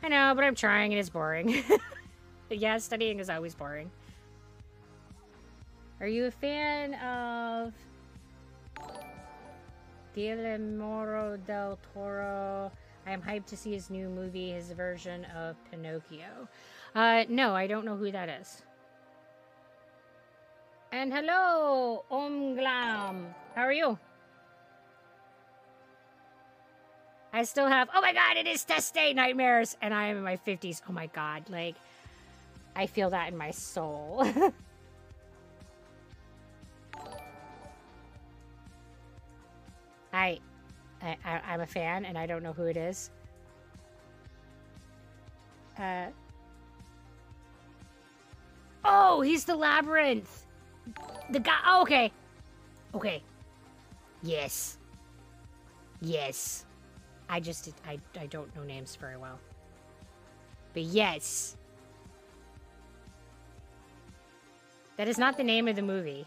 I 0.00 0.10
know, 0.10 0.32
but 0.36 0.44
I'm 0.44 0.54
trying 0.54 0.92
and 0.92 1.00
it's 1.00 1.10
boring. 1.10 1.64
yeah, 2.50 2.78
studying 2.78 3.18
is 3.18 3.28
always 3.28 3.56
boring. 3.56 3.90
Are 5.98 6.06
you 6.06 6.26
a 6.26 6.30
fan 6.30 6.94
of 6.94 7.72
Guillermo 10.14 11.36
del 11.48 11.80
Toro? 11.92 12.70
I 13.08 13.10
am 13.10 13.20
hyped 13.20 13.46
to 13.46 13.56
see 13.56 13.72
his 13.72 13.90
new 13.90 14.08
movie, 14.08 14.52
his 14.52 14.70
version 14.70 15.24
of 15.36 15.56
Pinocchio. 15.68 16.46
Uh, 16.94 17.24
no, 17.28 17.56
I 17.56 17.66
don't 17.66 17.84
know 17.84 17.96
who 17.96 18.12
that 18.12 18.28
is. 18.28 18.62
And 20.92 21.12
hello, 21.12 22.04
Om 22.10 22.56
Glam. 22.56 23.32
How 23.54 23.62
are 23.62 23.72
you? 23.72 23.96
I 27.32 27.44
still 27.44 27.68
have, 27.68 27.88
oh 27.94 28.00
my 28.00 28.12
god, 28.12 28.36
it 28.36 28.48
is 28.48 28.64
test 28.64 28.92
day 28.92 29.14
nightmares. 29.14 29.76
And 29.82 29.94
I 29.94 30.06
am 30.06 30.16
in 30.16 30.24
my 30.24 30.36
50s. 30.36 30.82
Oh 30.88 30.92
my 30.92 31.06
god, 31.06 31.44
like, 31.48 31.76
I 32.74 32.86
feel 32.86 33.08
that 33.10 33.30
in 33.30 33.38
my 33.38 33.52
soul. 33.52 34.26
I, 40.12 40.40
I, 41.00 41.16
I'm 41.24 41.60
a 41.60 41.66
fan, 41.66 42.04
and 42.04 42.18
I 42.18 42.26
don't 42.26 42.42
know 42.42 42.52
who 42.52 42.64
it 42.64 42.76
is. 42.76 43.12
Uh, 45.78 46.06
oh, 48.84 49.20
he's 49.20 49.44
the 49.44 49.54
labyrinth. 49.54 50.46
The 51.30 51.40
guy. 51.40 51.58
Oh, 51.66 51.82
okay. 51.82 52.12
Okay. 52.94 53.22
Yes. 54.22 54.78
Yes. 56.00 56.64
I 57.28 57.40
just 57.40 57.72
I 57.86 57.98
I 58.18 58.26
don't 58.26 58.54
know 58.56 58.64
names 58.64 58.96
very 58.96 59.16
well. 59.16 59.38
But 60.72 60.82
yes. 60.82 61.56
That 64.96 65.08
is 65.08 65.18
not 65.18 65.36
the 65.36 65.44
name 65.44 65.68
of 65.68 65.76
the 65.76 65.82
movie. 65.82 66.26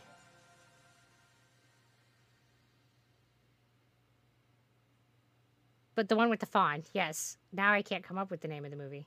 But 5.95 6.09
the 6.09 6.15
one 6.15 6.29
with 6.29 6.39
the 6.39 6.47
fawn, 6.47 6.83
yes. 6.91 7.37
Now 7.51 7.71
I 7.71 7.83
can't 7.83 8.03
come 8.03 8.17
up 8.17 8.31
with 8.31 8.41
the 8.41 8.47
name 8.47 8.65
of 8.65 8.71
the 8.71 8.77
movie. 8.77 9.05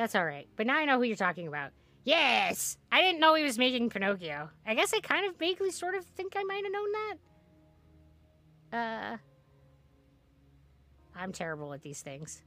That's 0.00 0.14
all 0.14 0.24
right. 0.24 0.48
But 0.56 0.66
now 0.66 0.78
I 0.78 0.86
know 0.86 0.96
who 0.96 1.02
you're 1.02 1.14
talking 1.14 1.46
about. 1.46 1.72
Yes! 2.04 2.78
I 2.90 3.02
didn't 3.02 3.20
know 3.20 3.34
he 3.34 3.44
was 3.44 3.58
making 3.58 3.90
Pinocchio. 3.90 4.48
I 4.66 4.74
guess 4.74 4.94
I 4.94 5.00
kind 5.00 5.26
of 5.26 5.36
vaguely 5.36 5.70
sort 5.70 5.94
of 5.94 6.06
think 6.06 6.32
I 6.36 6.42
might 6.42 6.64
have 6.64 6.72
known 6.72 6.88
that. 8.72 8.78
Uh... 8.78 9.16
I'm 11.14 11.32
terrible 11.32 11.74
at 11.74 11.82
these 11.82 12.00
things. 12.00 12.42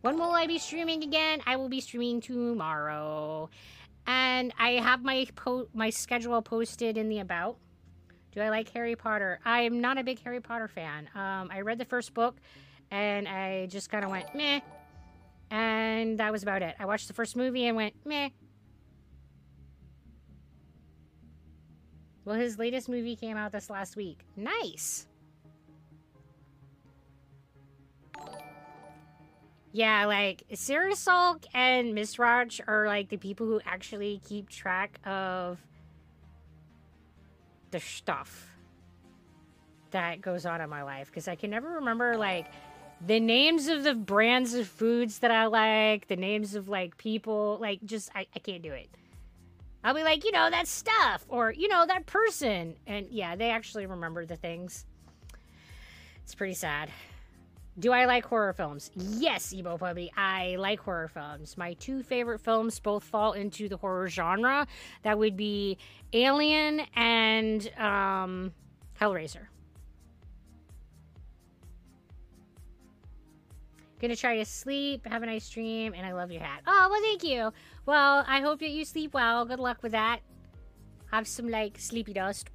When 0.00 0.16
will 0.16 0.30
I 0.30 0.46
be 0.46 0.56
streaming 0.58 1.02
again? 1.02 1.42
I 1.44 1.56
will 1.56 1.68
be 1.68 1.82
streaming 1.82 2.22
tomorrow. 2.22 3.50
And 4.06 4.54
I 4.58 4.70
have 4.70 5.02
my 5.02 5.26
my 5.74 5.90
schedule 5.90 6.40
posted 6.40 6.96
in 6.96 7.10
the 7.10 7.18
about. 7.18 7.58
Do 8.32 8.40
I 8.40 8.48
like 8.48 8.70
Harry 8.70 8.96
Potter? 8.96 9.40
I'm 9.44 9.78
not 9.82 9.98
a 9.98 10.04
big 10.04 10.22
Harry 10.22 10.40
Potter 10.40 10.68
fan. 10.68 11.10
Um, 11.14 11.50
I 11.52 11.60
read 11.60 11.76
the 11.76 11.84
first 11.84 12.14
book 12.14 12.36
and 12.90 13.28
I 13.28 13.66
just 13.66 13.90
kind 13.90 14.06
of 14.06 14.10
went 14.10 14.34
meh. 14.34 14.60
And 15.50 16.18
that 16.18 16.32
was 16.32 16.42
about 16.42 16.62
it. 16.62 16.74
I 16.78 16.86
watched 16.86 17.08
the 17.08 17.14
first 17.14 17.36
movie 17.36 17.66
and 17.66 17.76
went, 17.76 17.94
meh. 18.04 18.30
Well, 22.24 22.36
his 22.36 22.58
latest 22.58 22.88
movie 22.88 23.16
came 23.16 23.36
out 23.36 23.52
this 23.52 23.68
last 23.68 23.96
week. 23.96 24.24
Nice. 24.36 25.06
Yeah, 29.72 30.06
like 30.06 30.44
Sarah 30.54 30.92
Salk 30.92 31.44
and 31.52 31.94
Miss 31.94 32.16
are 32.18 32.86
like 32.86 33.08
the 33.08 33.16
people 33.16 33.46
who 33.46 33.60
actually 33.66 34.20
keep 34.26 34.48
track 34.48 35.00
of 35.04 35.58
the 37.72 37.80
stuff 37.80 38.56
that 39.90 40.20
goes 40.20 40.46
on 40.46 40.60
in 40.60 40.70
my 40.70 40.84
life 40.84 41.08
because 41.08 41.26
I 41.26 41.34
can 41.34 41.50
never 41.50 41.70
remember 41.70 42.16
like 42.16 42.46
the 43.06 43.20
names 43.20 43.68
of 43.68 43.84
the 43.84 43.94
brands 43.94 44.54
of 44.54 44.66
foods 44.66 45.18
that 45.20 45.30
I 45.30 45.46
like, 45.46 46.08
the 46.08 46.16
names 46.16 46.54
of 46.54 46.68
like 46.68 46.96
people, 46.96 47.58
like 47.60 47.84
just 47.84 48.10
I, 48.14 48.26
I 48.34 48.38
can't 48.38 48.62
do 48.62 48.72
it. 48.72 48.88
I'll 49.82 49.94
be 49.94 50.02
like, 50.02 50.24
you 50.24 50.32
know, 50.32 50.48
that 50.50 50.66
stuff, 50.66 51.26
or 51.28 51.52
you 51.52 51.68
know, 51.68 51.84
that 51.86 52.06
person. 52.06 52.74
And 52.86 53.06
yeah, 53.10 53.36
they 53.36 53.50
actually 53.50 53.86
remember 53.86 54.24
the 54.24 54.36
things. 54.36 54.86
It's 56.22 56.34
pretty 56.34 56.54
sad. 56.54 56.88
Do 57.78 57.92
I 57.92 58.04
like 58.04 58.24
horror 58.24 58.52
films? 58.52 58.90
Yes, 58.94 59.52
Emo 59.52 59.76
Puppy. 59.76 60.10
I 60.16 60.56
like 60.58 60.78
horror 60.78 61.08
films. 61.08 61.58
My 61.58 61.74
two 61.74 62.02
favorite 62.02 62.38
films 62.40 62.78
both 62.78 63.02
fall 63.02 63.32
into 63.32 63.68
the 63.68 63.76
horror 63.76 64.08
genre. 64.08 64.66
That 65.02 65.18
would 65.18 65.36
be 65.36 65.76
Alien 66.12 66.82
and 66.94 67.68
um, 67.76 68.52
Hellraiser. 69.00 69.48
Gonna 74.04 74.16
try 74.16 74.36
to 74.36 74.44
sleep. 74.44 75.06
Have 75.06 75.22
a 75.22 75.26
nice 75.26 75.48
dream. 75.48 75.94
And 75.96 76.04
I 76.04 76.12
love 76.12 76.30
your 76.30 76.42
hat. 76.42 76.60
Oh, 76.66 76.88
well, 76.90 77.00
thank 77.00 77.24
you. 77.24 77.50
Well, 77.86 78.22
I 78.28 78.42
hope 78.42 78.60
that 78.60 78.68
you 78.68 78.84
sleep 78.84 79.14
well. 79.14 79.46
Good 79.46 79.58
luck 79.58 79.82
with 79.82 79.92
that. 79.92 80.20
Have 81.10 81.26
some, 81.26 81.48
like, 81.48 81.78
sleepy 81.78 82.12
dust. 82.12 82.50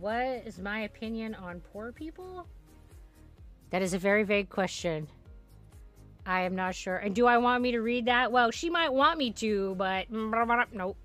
What 0.00 0.46
is 0.46 0.58
my 0.58 0.80
opinion 0.80 1.34
on 1.34 1.60
poor 1.60 1.92
people? 1.92 2.46
That 3.68 3.82
is 3.82 3.92
a 3.92 3.98
very 3.98 4.22
vague 4.22 4.48
question. 4.48 5.06
I 6.24 6.40
am 6.42 6.54
not 6.54 6.74
sure. 6.74 6.96
And 6.96 7.14
do 7.14 7.26
I 7.26 7.36
want 7.36 7.62
me 7.62 7.72
to 7.72 7.82
read 7.82 8.06
that? 8.06 8.32
Well, 8.32 8.50
she 8.50 8.70
might 8.70 8.90
want 8.90 9.18
me 9.18 9.32
to, 9.32 9.74
but 9.76 10.10
nope. 10.10 10.96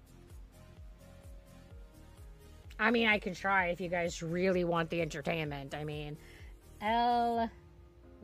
I 2.82 2.89
mean, 2.89 3.08
I 3.08 3.20
can 3.20 3.36
try 3.36 3.67
if 3.67 3.80
you 3.80 3.89
guys 3.89 4.24
really 4.24 4.63
want 4.63 4.89
the 4.89 5.02
entertainment. 5.02 5.76
I 5.76 5.84
mean, 5.84 6.17
El 6.82 7.48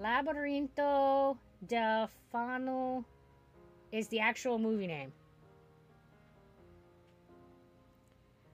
Laberinto 0.02 1.38
del 1.68 2.10
Fauno 2.34 3.06
is 3.92 4.08
the 4.08 4.20
actual 4.20 4.58
movie 4.58 4.88
name. 4.88 5.14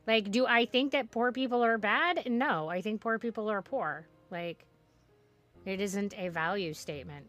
Like, 0.05 0.29
do 0.29 0.45
I 0.45 0.65
think 0.65 0.91
that 0.91 1.09
poor 1.09 1.31
people 1.31 1.63
are 1.63 1.77
bad? 1.77 2.29
No, 2.29 2.67
I 2.67 2.81
think 2.81 2.99
poor 2.99 3.17
people 3.17 3.49
are 3.49 3.61
poor. 3.61 4.05
Like, 4.29 4.65
it 5.65 5.79
isn't 5.79 6.13
a 6.17 6.27
value 6.27 6.73
statement. 6.73 7.27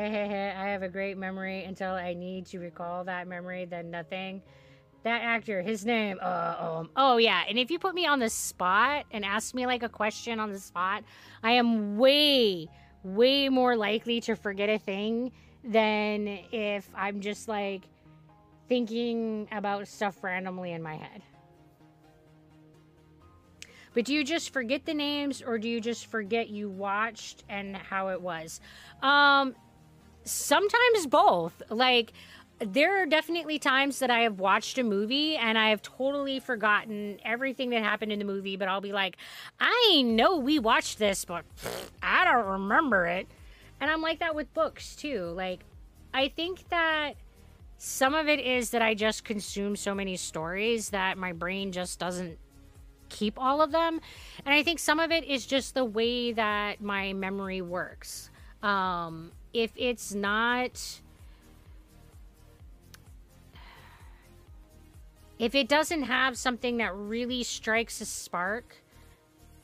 Hey, 0.00 0.08
hey, 0.08 0.28
hey, 0.28 0.54
I 0.56 0.68
have 0.68 0.82
a 0.82 0.88
great 0.88 1.18
memory 1.18 1.64
until 1.64 1.92
I 1.92 2.14
need 2.14 2.46
to 2.46 2.58
recall 2.58 3.04
that 3.04 3.28
memory, 3.28 3.66
then 3.66 3.90
nothing. 3.90 4.40
That 5.02 5.20
actor, 5.20 5.60
his 5.60 5.84
name, 5.84 6.18
uh, 6.22 6.54
um, 6.58 6.90
oh 6.96 7.18
yeah. 7.18 7.42
And 7.46 7.58
if 7.58 7.70
you 7.70 7.78
put 7.78 7.94
me 7.94 8.06
on 8.06 8.18
the 8.18 8.30
spot 8.30 9.04
and 9.10 9.26
ask 9.26 9.54
me 9.54 9.66
like 9.66 9.82
a 9.82 9.90
question 9.90 10.40
on 10.40 10.52
the 10.52 10.58
spot, 10.58 11.04
I 11.42 11.52
am 11.52 11.98
way 11.98 12.70
way 13.04 13.50
more 13.50 13.76
likely 13.76 14.22
to 14.22 14.36
forget 14.36 14.70
a 14.70 14.78
thing 14.78 15.32
than 15.64 16.26
if 16.50 16.88
I'm 16.94 17.20
just 17.20 17.46
like 17.46 17.82
thinking 18.70 19.48
about 19.52 19.86
stuff 19.86 20.24
randomly 20.24 20.72
in 20.72 20.82
my 20.82 20.94
head. 20.94 21.20
But 23.92 24.06
do 24.06 24.14
you 24.14 24.24
just 24.24 24.54
forget 24.54 24.86
the 24.86 24.94
names 24.94 25.42
or 25.42 25.58
do 25.58 25.68
you 25.68 25.78
just 25.78 26.06
forget 26.06 26.48
you 26.48 26.70
watched 26.70 27.44
and 27.50 27.76
how 27.76 28.08
it 28.08 28.22
was? 28.22 28.62
Um 29.02 29.54
sometimes 30.24 31.06
both. 31.06 31.62
Like 31.70 32.12
there 32.60 33.02
are 33.02 33.06
definitely 33.06 33.58
times 33.58 34.00
that 34.00 34.10
I 34.10 34.20
have 34.20 34.38
watched 34.38 34.76
a 34.78 34.82
movie 34.82 35.36
and 35.36 35.56
I 35.56 35.70
have 35.70 35.80
totally 35.80 36.40
forgotten 36.40 37.18
everything 37.24 37.70
that 37.70 37.82
happened 37.82 38.12
in 38.12 38.18
the 38.18 38.24
movie, 38.24 38.56
but 38.56 38.68
I'll 38.68 38.82
be 38.82 38.92
like, 38.92 39.16
I 39.58 40.02
know 40.04 40.36
we 40.36 40.58
watched 40.58 40.98
this, 40.98 41.24
but 41.24 41.44
I 42.02 42.24
don't 42.24 42.46
remember 42.46 43.06
it. 43.06 43.26
And 43.80 43.90
I'm 43.90 44.02
like 44.02 44.18
that 44.18 44.34
with 44.34 44.52
books 44.52 44.94
too. 44.94 45.32
Like, 45.34 45.60
I 46.12 46.28
think 46.28 46.68
that 46.68 47.14
some 47.78 48.14
of 48.14 48.28
it 48.28 48.40
is 48.40 48.70
that 48.70 48.82
I 48.82 48.94
just 48.94 49.24
consume 49.24 49.74
so 49.74 49.94
many 49.94 50.16
stories 50.16 50.90
that 50.90 51.16
my 51.16 51.32
brain 51.32 51.72
just 51.72 51.98
doesn't 51.98 52.38
keep 53.08 53.38
all 53.38 53.62
of 53.62 53.72
them. 53.72 54.02
And 54.44 54.54
I 54.54 54.62
think 54.62 54.80
some 54.80 55.00
of 55.00 55.10
it 55.10 55.24
is 55.24 55.46
just 55.46 55.74
the 55.74 55.84
way 55.84 56.32
that 56.32 56.82
my 56.82 57.14
memory 57.14 57.62
works. 57.62 58.30
Um, 58.62 59.32
if 59.52 59.72
it's 59.76 60.14
not 60.14 61.00
if 65.38 65.54
it 65.54 65.68
doesn't 65.68 66.02
have 66.02 66.36
something 66.36 66.76
that 66.76 66.94
really 66.94 67.42
strikes 67.42 68.00
a 68.02 68.04
spark 68.04 68.76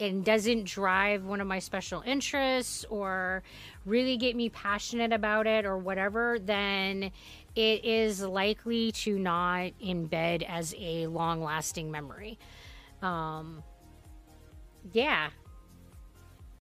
and 0.00 0.24
doesn't 0.24 0.64
drive 0.64 1.24
one 1.24 1.40
of 1.40 1.46
my 1.46 1.58
special 1.58 2.02
interests 2.02 2.84
or 2.88 3.42
really 3.84 4.16
get 4.16 4.34
me 4.36 4.48
passionate 4.48 5.12
about 5.12 5.46
it 5.46 5.66
or 5.66 5.76
whatever, 5.76 6.38
then 6.38 7.10
it 7.54 7.84
is 7.84 8.22
likely 8.22 8.92
to 8.92 9.18
not 9.18 9.72
embed 9.82 10.42
as 10.48 10.74
a 10.78 11.06
long 11.08 11.42
lasting 11.42 11.90
memory. 11.90 12.38
Um, 13.02 13.62
yeah, 14.92 15.28